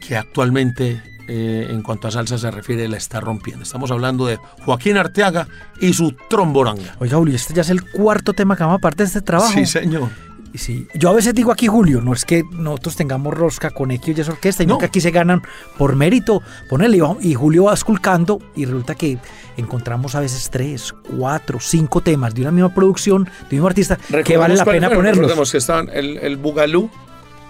que 0.00 0.16
actualmente, 0.16 1.02
eh, 1.28 1.66
en 1.68 1.82
cuanto 1.82 2.08
a 2.08 2.12
salsa 2.12 2.38
se 2.38 2.50
refiere, 2.50 2.88
la 2.88 2.96
está 2.96 3.20
rompiendo. 3.20 3.64
Estamos 3.64 3.90
hablando 3.90 4.24
de 4.24 4.38
Joaquín 4.64 4.96
Arteaga 4.96 5.46
y 5.78 5.92
su 5.92 6.16
tromboranga. 6.30 6.96
Oiga, 7.00 7.18
Julio, 7.18 7.36
este 7.36 7.52
ya 7.52 7.60
es 7.60 7.68
el 7.68 7.82
cuarto 7.90 8.32
tema 8.32 8.56
que 8.56 8.64
vamos 8.64 8.80
parte 8.80 9.02
de 9.02 9.08
este 9.08 9.20
trabajo. 9.20 9.52
Sí, 9.52 9.66
señor. 9.66 10.08
Y 10.56 10.58
Sí, 10.58 10.88
yo 10.94 11.10
a 11.10 11.12
veces 11.12 11.34
digo 11.34 11.52
aquí, 11.52 11.66
Julio, 11.66 12.00
no 12.00 12.14
es 12.14 12.24
que 12.24 12.42
nosotros 12.50 12.96
tengamos 12.96 13.34
rosca 13.34 13.68
con 13.72 13.90
X 13.90 14.16
y 14.16 14.20
esa 14.22 14.32
orquesta, 14.32 14.62
sino 14.62 14.72
No. 14.74 14.78
que 14.78 14.86
aquí 14.86 15.02
se 15.02 15.10
ganan 15.10 15.42
por 15.76 15.94
mérito. 15.96 16.40
Ponele, 16.70 16.98
y 17.20 17.34
Julio 17.34 17.64
va 17.64 17.74
esculcando 17.74 18.40
y 18.54 18.64
resulta 18.64 18.94
que 18.94 19.18
encontramos 19.58 20.14
a 20.14 20.20
veces 20.20 20.48
tres, 20.48 20.94
cuatro, 21.14 21.58
cinco 21.60 22.00
temas 22.00 22.34
de 22.34 22.40
una 22.40 22.52
misma 22.52 22.72
producción, 22.74 23.24
de 23.24 23.30
un 23.30 23.48
mismo 23.50 23.66
artista, 23.66 23.98
que 24.24 24.38
vale 24.38 24.56
la 24.56 24.64
pena 24.64 24.86
bueno, 24.88 25.00
ponerlos. 25.00 25.18
Recordemos 25.18 25.52
que 25.52 25.58
estaban 25.58 25.90
el, 25.92 26.16
el 26.16 26.38
Bugalú, 26.38 26.88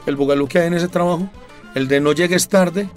el 0.06 0.16
Bugalú 0.16 0.48
que 0.48 0.58
hay 0.58 0.66
en 0.66 0.74
ese 0.74 0.88
trabajo, 0.88 1.30
el 1.76 1.86
de 1.86 2.00
No 2.00 2.10
llegues 2.10 2.48
tarde, 2.48 2.90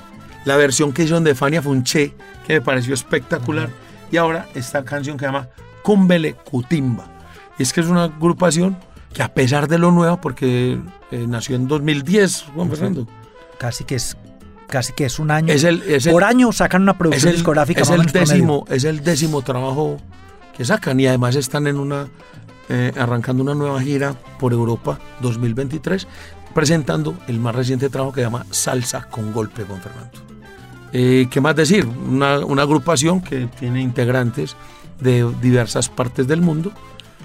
la 0.44 0.56
versión 0.58 0.92
que 0.92 1.04
hicieron 1.04 1.24
de 1.24 1.36
Fania 1.36 1.62
Funché, 1.62 2.16
que 2.48 2.54
me 2.54 2.62
pareció 2.62 2.96
espectacular, 2.96 3.70
y 4.12 4.18
ahora 4.18 4.48
esta 4.56 4.84
canción 4.84 5.18
que 5.18 5.26
se 5.26 5.32
llama 5.32 5.50
Cumbele 5.84 6.34
Cutimba. 6.34 7.06
Y 7.60 7.64
es 7.64 7.74
que 7.74 7.82
es 7.82 7.88
una 7.88 8.06
agrupación 8.06 8.76
que 9.14 9.24
a 9.24 9.34
pesar 9.34 9.68
de 9.68 9.78
lo 9.80 9.92
nuevo, 9.92 10.20
porque 10.22 10.80
eh, 11.12 11.26
nació 11.28 11.56
en 11.56 11.68
2010, 11.68 12.46
Juan 12.56 12.70
Fernando, 12.70 13.08
Casi 13.58 13.84
que 13.84 13.96
es 13.96 14.16
casi 14.68 14.94
que 14.94 15.06
es 15.06 15.18
un 15.20 15.32
año. 15.32 15.52
Es 15.52 15.64
el- 15.64 15.82
es 15.84 16.06
el- 16.06 16.14
Por 16.14 16.24
año 16.24 16.52
sacan 16.52 16.84
una 16.84 16.92
es 16.94 16.98
producción 16.98 17.30
el, 17.32 17.36
discográfica. 17.38 17.82
es 17.82 17.90
el 17.90 17.96
promedio. 18.06 18.20
décimo, 18.22 18.66
es 18.70 18.84
el 18.84 19.04
décimo 19.04 19.42
trabajo 19.42 19.98
que 20.56 20.64
sacan 20.64 21.00
y 21.00 21.08
además 21.08 21.36
están 21.36 21.68
en 21.68 21.78
una 21.78 22.08
eh, 22.70 22.92
arrancando 22.98 23.42
una 23.42 23.56
nueva 23.56 23.82
gira 23.82 24.14
por 24.40 24.54
Europa 24.54 25.00
2023 25.22 26.08
presentando 26.54 27.16
el 27.28 27.40
más 27.40 27.56
reciente 27.56 27.90
trabajo 27.90 28.14
que 28.14 28.22
se 28.22 28.26
llama 28.26 28.46
Salsa 28.52 29.06
con 29.10 29.34
golpe 29.34 29.64
con 29.64 29.82
Fernando. 29.82 30.20
Eh, 30.94 31.28
¿Qué 31.32 31.42
más 31.42 31.56
decir? 31.56 31.86
Una, 31.88 32.40
una 32.46 32.62
agrupación 32.62 33.22
que 33.22 33.48
tiene 33.60 33.82
integrantes 33.82 34.56
de 35.00 35.28
diversas 35.42 35.90
partes 35.90 36.28
del 36.28 36.42
mundo, 36.42 36.72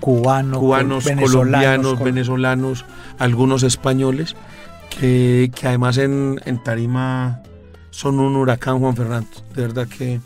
Cubano, 0.00 0.58
cubanos, 0.60 1.04
venezolanos, 1.04 1.32
colombianos, 1.36 1.94
col- 1.94 2.04
venezolanos, 2.04 2.84
algunos 3.18 3.62
españoles, 3.62 4.36
que, 4.90 5.50
que 5.54 5.68
además 5.68 5.96
en, 5.98 6.40
en 6.44 6.62
Tarima 6.62 7.40
son 7.90 8.20
un 8.20 8.36
huracán, 8.36 8.80
Juan 8.80 8.96
Fernando. 8.96 9.28
De 9.54 9.62
verdad 9.62 9.86
que 9.86 10.20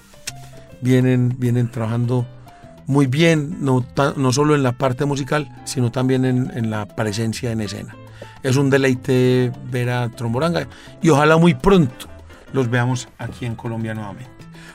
vienen, 0.81 1.37
vienen 1.39 1.71
trabajando 1.71 2.27
muy 2.87 3.07
bien, 3.07 3.59
no, 3.61 3.85
no 4.17 4.33
solo 4.33 4.55
en 4.55 4.63
la 4.63 4.73
parte 4.73 5.05
musical, 5.05 5.49
sino 5.65 5.93
también 5.93 6.25
en, 6.25 6.51
en 6.57 6.71
la 6.71 6.87
presencia 6.87 7.53
en 7.53 7.61
escena. 7.61 7.95
Es 8.43 8.57
un 8.57 8.71
deleite 8.71 9.53
ver 9.71 9.91
a 9.91 10.09
Tromboranga 10.09 10.67
y 11.03 11.11
ojalá 11.11 11.37
muy 11.37 11.55
pronto 11.55 12.07
los 12.53 12.71
veamos 12.71 13.09
aquí 13.19 13.45
en 13.47 13.55
Colombia 13.55 13.95
nuevamente. 13.95 14.31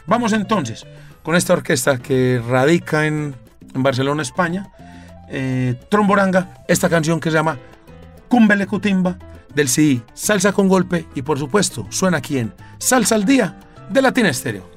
Vamos 0.06 0.34
entonces 0.34 0.86
con 1.24 1.36
esta 1.36 1.54
orquesta 1.54 1.98
que 1.98 2.42
radica 2.48 3.08
en, 3.08 3.36
en 3.74 3.84
Barcelona, 3.84 4.22
España, 4.22 4.70
eh, 5.30 5.76
Tromboranga, 5.90 6.50
esta 6.68 6.90
canción 6.90 7.20
que 7.20 7.30
se 7.30 7.38
llama 7.38 7.58
Cumbele 8.28 8.68
Cutimba 8.68 9.18
del 9.54 9.70
CD 9.70 10.02
Salsa 10.14 10.52
con 10.52 10.68
Golpe 10.68 11.08
y 11.16 11.22
por 11.22 11.40
supuesto 11.40 11.86
suena 11.90 12.18
aquí 12.18 12.38
en 12.38 12.54
Salsa 12.80 13.16
al 13.16 13.26
Día 13.26 13.60
de 13.90 14.02
Latina 14.02 14.30
Estéreo. 14.30 14.73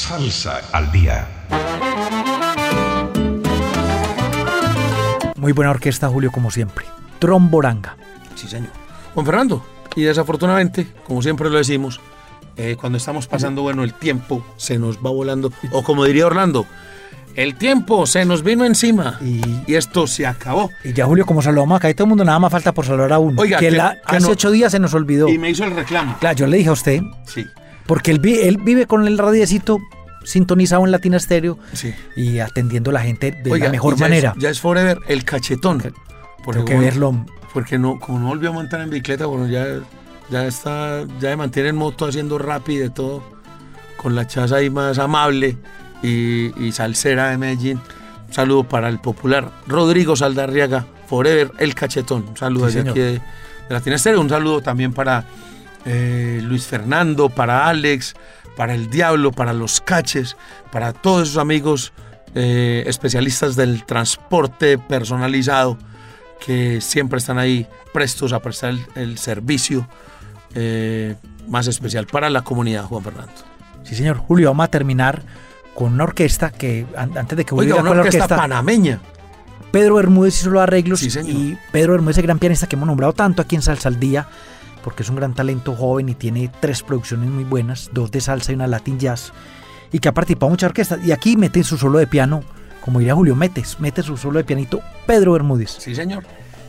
Salsa 0.00 0.62
al 0.72 0.90
día. 0.90 1.28
Muy 5.36 5.52
buena 5.52 5.70
orquesta, 5.72 6.08
Julio, 6.08 6.32
como 6.32 6.50
siempre. 6.50 6.86
Tromboranga. 7.18 7.96
Sí, 8.34 8.48
señor. 8.48 8.70
Juan 9.12 9.26
Fernando, 9.26 9.62
y 9.94 10.02
desafortunadamente, 10.04 10.86
como 11.06 11.20
siempre 11.20 11.50
lo 11.50 11.58
decimos, 11.58 12.00
eh, 12.56 12.76
cuando 12.80 12.96
estamos 12.96 13.26
pasando, 13.26 13.60
bueno, 13.60 13.84
el 13.84 13.92
tiempo 13.92 14.42
se 14.56 14.78
nos 14.78 14.96
va 15.04 15.10
volando. 15.10 15.52
O 15.70 15.82
como 15.82 16.06
diría 16.06 16.24
Orlando, 16.26 16.64
el 17.34 17.56
tiempo 17.56 18.06
se 18.06 18.24
nos 18.24 18.42
vino 18.42 18.64
encima. 18.64 19.18
Y- 19.20 19.42
Y, 19.70 19.74
esto 19.74 20.06
se 20.06 20.26
acabó. 20.26 20.70
Y 20.82 20.94
ya, 20.94 21.04
Julio, 21.04 21.26
como 21.26 21.42
saludamos 21.42 21.76
acá, 21.76 21.90
y 21.90 21.94
todo 21.94 22.04
el 22.06 22.08
mundo 22.08 22.24
nada 22.24 22.38
más 22.38 22.50
falta 22.50 22.72
por 22.72 22.86
saludar 22.86 23.12
a 23.12 23.18
uno. 23.18 23.38
Oiga, 23.42 23.58
que 23.58 23.66
que- 23.68 23.76
la- 23.76 23.96
que 23.96 24.16
hace 24.16 24.26
no- 24.26 24.32
ocho 24.32 24.50
días 24.50 24.72
se 24.72 24.78
nos 24.78 24.94
olvidó. 24.94 25.28
Y 25.28 25.36
me 25.36 25.50
hizo 25.50 25.64
el 25.64 25.72
reclamo. 25.76 26.16
Claro, 26.20 26.36
yo 26.36 26.46
le 26.46 26.56
dije 26.56 26.70
a 26.70 26.72
usted, 26.72 27.02
Sí, 27.26 27.46
porque 27.90 28.12
él, 28.12 28.20
él 28.24 28.58
vive 28.58 28.86
con 28.86 29.04
el 29.08 29.18
radiecito 29.18 29.80
sintonizado 30.22 30.84
en 30.84 30.92
Latina 30.92 31.16
Estéreo 31.16 31.58
sí. 31.72 31.92
y 32.14 32.38
atendiendo 32.38 32.90
a 32.90 32.92
la 32.92 33.00
gente 33.00 33.32
de 33.32 33.50
Oiga, 33.50 33.66
la 33.66 33.72
mejor 33.72 33.96
ya 33.96 34.00
manera. 34.04 34.32
Es, 34.36 34.40
ya 34.40 34.48
es 34.50 34.60
forever 34.60 35.00
el 35.08 35.24
cachetón. 35.24 35.82
Porque, 36.44 36.64
que 36.64 36.78
verlo. 36.78 37.26
Porque 37.52 37.80
no, 37.80 37.98
como 37.98 38.20
no 38.20 38.28
volvió 38.28 38.50
a 38.50 38.52
montar 38.52 38.80
en 38.80 38.90
bicicleta, 38.90 39.26
bueno, 39.26 39.48
ya, 39.48 39.80
ya 40.30 40.46
está, 40.46 41.04
ya 41.18 41.30
de 41.30 41.36
mantiene 41.36 41.70
en 41.70 41.76
moto 41.76 42.06
haciendo 42.06 42.38
rap 42.38 42.68
y 42.68 42.76
de 42.76 42.90
todo, 42.90 43.24
con 43.96 44.14
la 44.14 44.24
chaza 44.24 44.54
ahí 44.54 44.70
más 44.70 45.00
amable 45.00 45.56
y, 46.00 46.64
y 46.64 46.70
salsera 46.70 47.30
de 47.30 47.38
Medellín. 47.38 47.80
Un 48.28 48.32
saludo 48.32 48.62
para 48.62 48.88
el 48.88 49.00
popular 49.00 49.50
Rodrigo 49.66 50.14
Saldarriaga, 50.14 50.86
Forever, 51.08 51.50
el 51.58 51.74
cachetón. 51.74 52.24
Un 52.28 52.36
saludo 52.36 52.70
Sí, 52.70 52.76
desde 52.76 52.90
aquí 52.90 53.00
de, 53.00 53.12
de 53.14 53.20
Latina 53.68 53.96
Estéreo. 53.96 54.20
Un 54.20 54.28
saludo 54.28 54.60
también 54.60 54.92
para 54.92 55.24
eh, 55.84 56.40
Luis 56.42 56.66
Fernando, 56.66 57.28
para 57.28 57.66
Alex, 57.68 58.14
para 58.56 58.74
el 58.74 58.90
Diablo, 58.90 59.32
para 59.32 59.52
los 59.52 59.80
Caches, 59.80 60.36
para 60.72 60.92
todos 60.92 61.28
esos 61.28 61.38
amigos 61.38 61.92
eh, 62.34 62.84
especialistas 62.86 63.56
del 63.56 63.84
transporte 63.84 64.78
personalizado 64.78 65.78
que 66.44 66.80
siempre 66.80 67.18
están 67.18 67.38
ahí 67.38 67.66
prestos 67.92 68.32
a 68.32 68.40
prestar 68.40 68.70
el, 68.70 68.86
el 68.94 69.18
servicio 69.18 69.86
eh, 70.54 71.14
más 71.48 71.66
especial 71.66 72.06
para 72.06 72.30
la 72.30 72.42
comunidad, 72.42 72.84
Juan 72.84 73.02
Fernando. 73.04 73.32
Sí, 73.82 73.94
señor. 73.94 74.16
Julio, 74.18 74.48
vamos 74.50 74.64
a 74.64 74.68
terminar 74.68 75.22
con 75.74 75.92
una 75.94 76.04
orquesta 76.04 76.50
que, 76.50 76.86
an- 76.96 77.16
antes 77.16 77.36
de 77.36 77.44
que 77.44 77.50
Julio 77.54 77.74
Oiga, 77.76 77.82
una 77.82 77.90
orquesta, 78.00 78.24
orquesta, 78.24 78.36
panameña. 78.36 79.00
Pedro 79.70 79.94
Bermúdez 79.96 80.40
hizo 80.40 80.50
los 80.50 80.62
arreglos 80.62 80.98
Sí, 81.00 81.08
y 81.26 81.56
Pedro 81.72 81.92
Bermúdez 81.92 82.18
el 82.18 82.24
gran 82.24 82.38
pianista 82.38 82.66
que 82.66 82.74
hemos 82.76 82.86
nombrado 82.88 83.12
tanto 83.12 83.40
aquí 83.42 83.54
en 83.56 83.62
Salsa 83.62 83.88
al 83.88 84.00
Día, 84.00 84.26
porque 84.82 85.02
es 85.02 85.10
un 85.10 85.16
gran 85.16 85.34
talento 85.34 85.74
joven 85.74 86.08
y 86.08 86.14
tiene 86.14 86.50
tres 86.60 86.82
producciones 86.82 87.28
muy 87.30 87.44
buenas, 87.44 87.90
dos 87.92 88.10
de 88.10 88.20
salsa 88.20 88.52
y 88.52 88.54
una 88.54 88.66
latin 88.66 88.98
jazz, 88.98 89.32
y 89.92 89.98
que 89.98 90.08
ha 90.08 90.14
participado 90.14 90.48
en 90.48 90.52
muchas 90.52 90.68
orquestas. 90.68 91.00
Y 91.04 91.12
aquí 91.12 91.36
mete 91.36 91.62
su 91.62 91.76
solo 91.76 91.98
de 91.98 92.06
piano, 92.06 92.42
como 92.84 92.98
diría 92.98 93.14
Julio, 93.14 93.36
metes, 93.36 93.78
mete 93.80 94.02
su 94.02 94.16
solo 94.16 94.38
de 94.38 94.44
pianito 94.44 94.80
Pedro 95.06 95.32
Bermúdez. 95.32 95.76
Sí, 95.78 95.94
señor. 95.94 96.24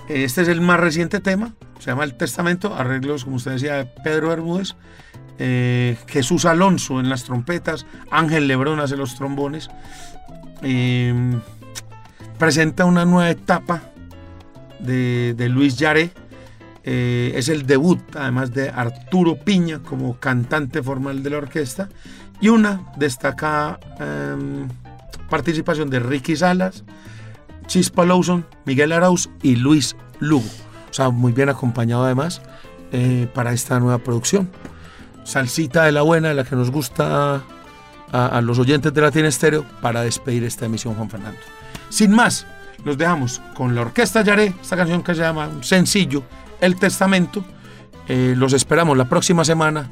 Este 0.09 0.41
es 0.41 0.47
el 0.47 0.61
más 0.61 0.79
reciente 0.79 1.19
tema, 1.19 1.53
se 1.79 1.91
llama 1.91 2.03
El 2.03 2.15
Testamento, 2.15 2.75
arreglos, 2.75 3.23
como 3.23 3.37
usted 3.37 3.51
decía, 3.51 3.75
de 3.75 3.85
Pedro 3.85 4.29
Bermúdez, 4.29 4.75
eh, 5.39 5.97
Jesús 6.07 6.45
Alonso 6.45 6.99
en 6.99 7.09
las 7.09 7.23
trompetas, 7.23 7.85
Ángel 8.09 8.47
Lebrón 8.47 8.79
hace 8.79 8.97
los 8.97 9.15
trombones. 9.15 9.69
Eh, 10.63 11.13
presenta 12.37 12.85
una 12.85 13.05
nueva 13.05 13.29
etapa 13.29 13.81
de, 14.79 15.33
de 15.37 15.49
Luis 15.49 15.77
Yaré. 15.77 16.11
Eh, 16.83 17.33
es 17.35 17.49
el 17.49 17.65
debut, 17.67 17.99
además 18.15 18.53
de 18.53 18.69
Arturo 18.69 19.35
Piña 19.35 19.79
como 19.79 20.19
cantante 20.19 20.81
formal 20.81 21.23
de 21.23 21.29
la 21.29 21.37
orquesta. 21.37 21.89
Y 22.39 22.49
una 22.49 22.91
destacada 22.97 23.79
em, 23.99 24.67
participación 25.29 25.89
de 25.89 25.99
Ricky 25.99 26.35
Salas, 26.35 26.83
Chispa 27.67 28.05
Lawson, 28.05 28.45
Miguel 28.65 28.91
Arauz 28.91 29.29
y 29.43 29.55
Luis 29.55 29.95
Lugo. 30.19 30.49
O 30.89 30.93
sea, 30.93 31.09
muy 31.09 31.31
bien 31.31 31.49
acompañado 31.49 32.03
además 32.03 32.41
eh, 32.91 33.27
para 33.33 33.53
esta 33.53 33.79
nueva 33.79 33.99
producción. 33.99 34.49
Salsita 35.23 35.83
de 35.83 35.91
la 35.91 36.01
buena, 36.01 36.29
de 36.29 36.33
la 36.33 36.43
que 36.43 36.55
nos 36.55 36.71
gusta 36.71 37.43
a, 38.11 38.41
los 38.41 38.59
oyentes 38.59 38.93
de 38.93 39.01
Latin 39.01 39.25
Estéreo 39.25 39.65
para 39.81 40.01
despedir 40.01 40.43
esta 40.43 40.65
emisión, 40.65 40.95
Juan 40.95 41.09
Fernando. 41.09 41.39
Sin 41.89 42.11
más, 42.11 42.45
los 42.83 42.97
dejamos 42.97 43.41
con 43.53 43.73
la 43.75 43.81
Orquesta 43.81 44.23
Yaré, 44.23 44.53
esta 44.61 44.75
canción 44.75 45.03
que 45.03 45.15
se 45.15 45.21
llama 45.21 45.49
sencillo, 45.61 46.23
El 46.61 46.77
Testamento. 46.77 47.43
Eh, 48.07 48.33
los 48.37 48.53
esperamos 48.53 48.97
la 48.97 49.05
próxima 49.05 49.45
semana 49.45 49.89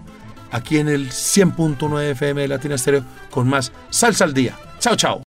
aquí 0.52 0.78
en 0.78 0.88
el 0.88 1.10
100.9 1.10 2.12
FM 2.12 2.42
de 2.42 2.48
Latin 2.48 2.72
Estéreo 2.72 3.04
con 3.30 3.48
más 3.48 3.72
Salsa 3.90 4.24
al 4.24 4.34
Día. 4.34 4.58
Chao, 4.80 4.96
chao. 4.96 5.29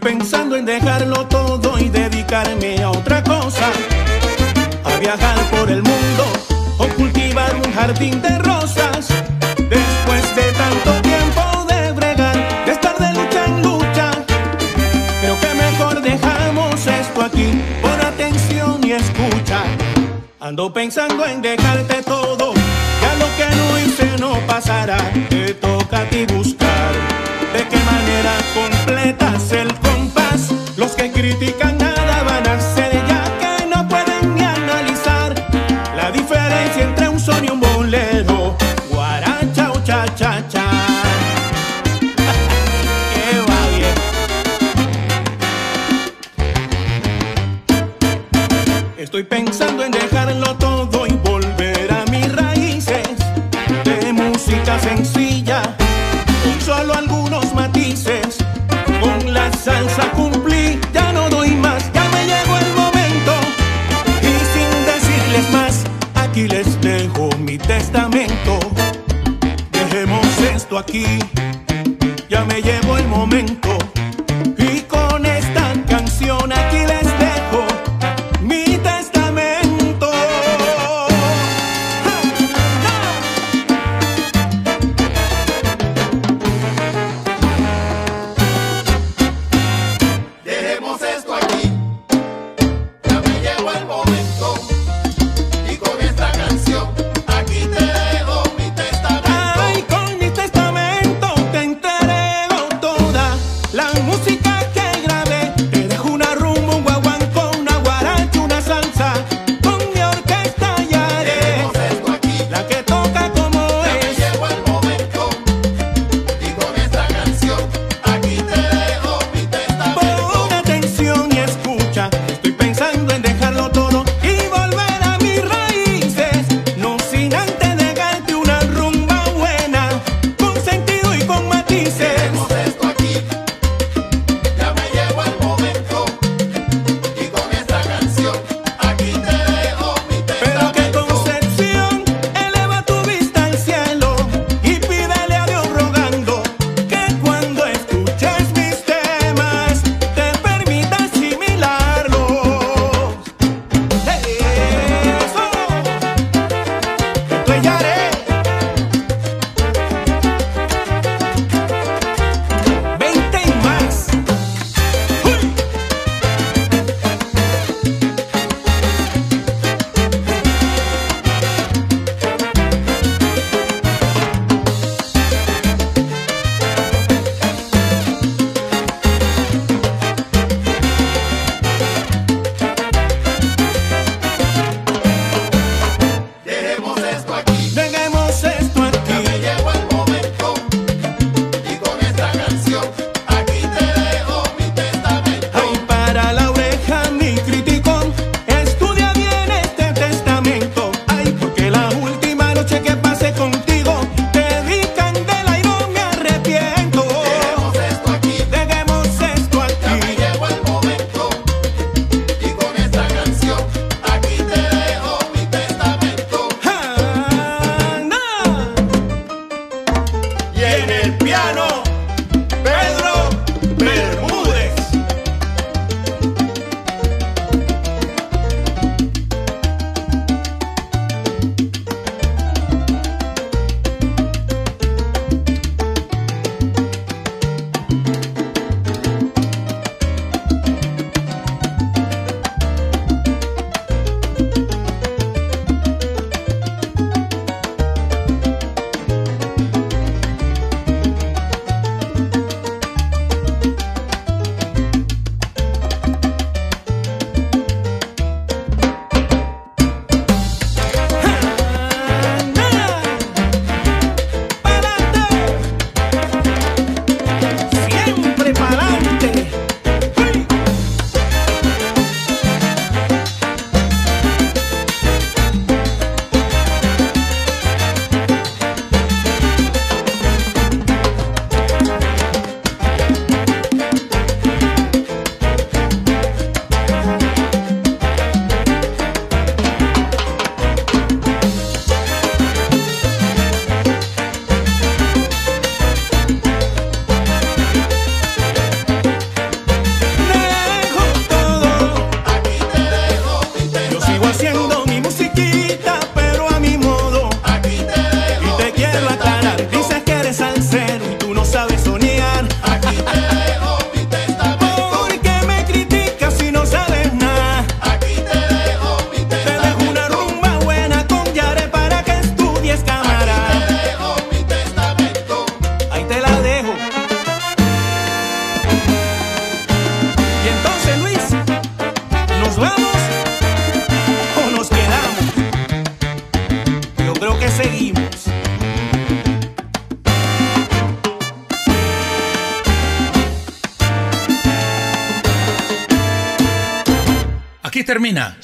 Pensando 0.00 0.54
en 0.56 0.64
dejarlo 0.64 1.26
todo 1.26 1.78
y 1.78 1.88
dedicarme 1.88 2.82
a 2.82 2.90
otra 2.90 3.22
cosa. 3.22 3.70
A 4.84 4.96
viajar 4.98 5.36
por 5.50 5.68
el 5.70 5.82
mundo 5.82 6.24
o 6.78 6.86
cultivar 6.96 7.54
un 7.56 7.72
jardín 7.72 8.22
de 8.22 8.38
rosas. 8.38 9.08
Después 9.56 10.36
de 10.36 10.52
tanto 10.52 11.02
tiempo 11.02 11.66
de 11.68 11.92
bregar, 11.92 12.36
de 12.64 12.72
estar 12.72 12.96
de 12.96 13.12
lucha 13.12 13.44
en 13.46 13.62
lucha. 13.62 14.10
Creo 15.20 15.40
que 15.40 15.54
mejor 15.54 16.00
dejamos 16.00 16.86
esto 16.86 17.22
aquí 17.22 17.60
por 17.82 18.00
atención 18.00 18.80
y 18.84 18.92
escucha. 18.92 19.62
Ando 20.38 20.72
pensando 20.72 21.26
en 21.26 21.42
dejarte 21.42 22.02
todo, 22.02 22.54
ya 23.02 23.14
lo 23.16 23.26
que 23.36 23.56
no 23.56 23.78
hice 23.80 24.18
no 24.18 24.38
pasará. 24.46 24.98
Te 25.28 25.54
toca 25.54 26.00
a 26.00 26.04
ti 26.04 26.24
buscar 26.26 26.92
de 27.52 27.66
qué 27.66 27.78
manera 27.78 28.36
completas 28.54 29.52
el 29.52 29.87
critican 31.18 31.76
nada 31.78 32.22
van 32.22 32.46
a 32.46 32.52
hacer 32.52 32.92
ya 33.08 33.22
que 33.40 33.66
no 33.66 33.88
pueden 33.88 34.36
ni 34.36 34.42
analizar 34.42 35.34
la 35.96 36.12
diferencia 36.12 36.84
entre 36.84 37.08
un 37.08 37.18
son 37.18 37.44
y 37.44 37.48
un 37.50 37.58
bolero. 37.58 37.77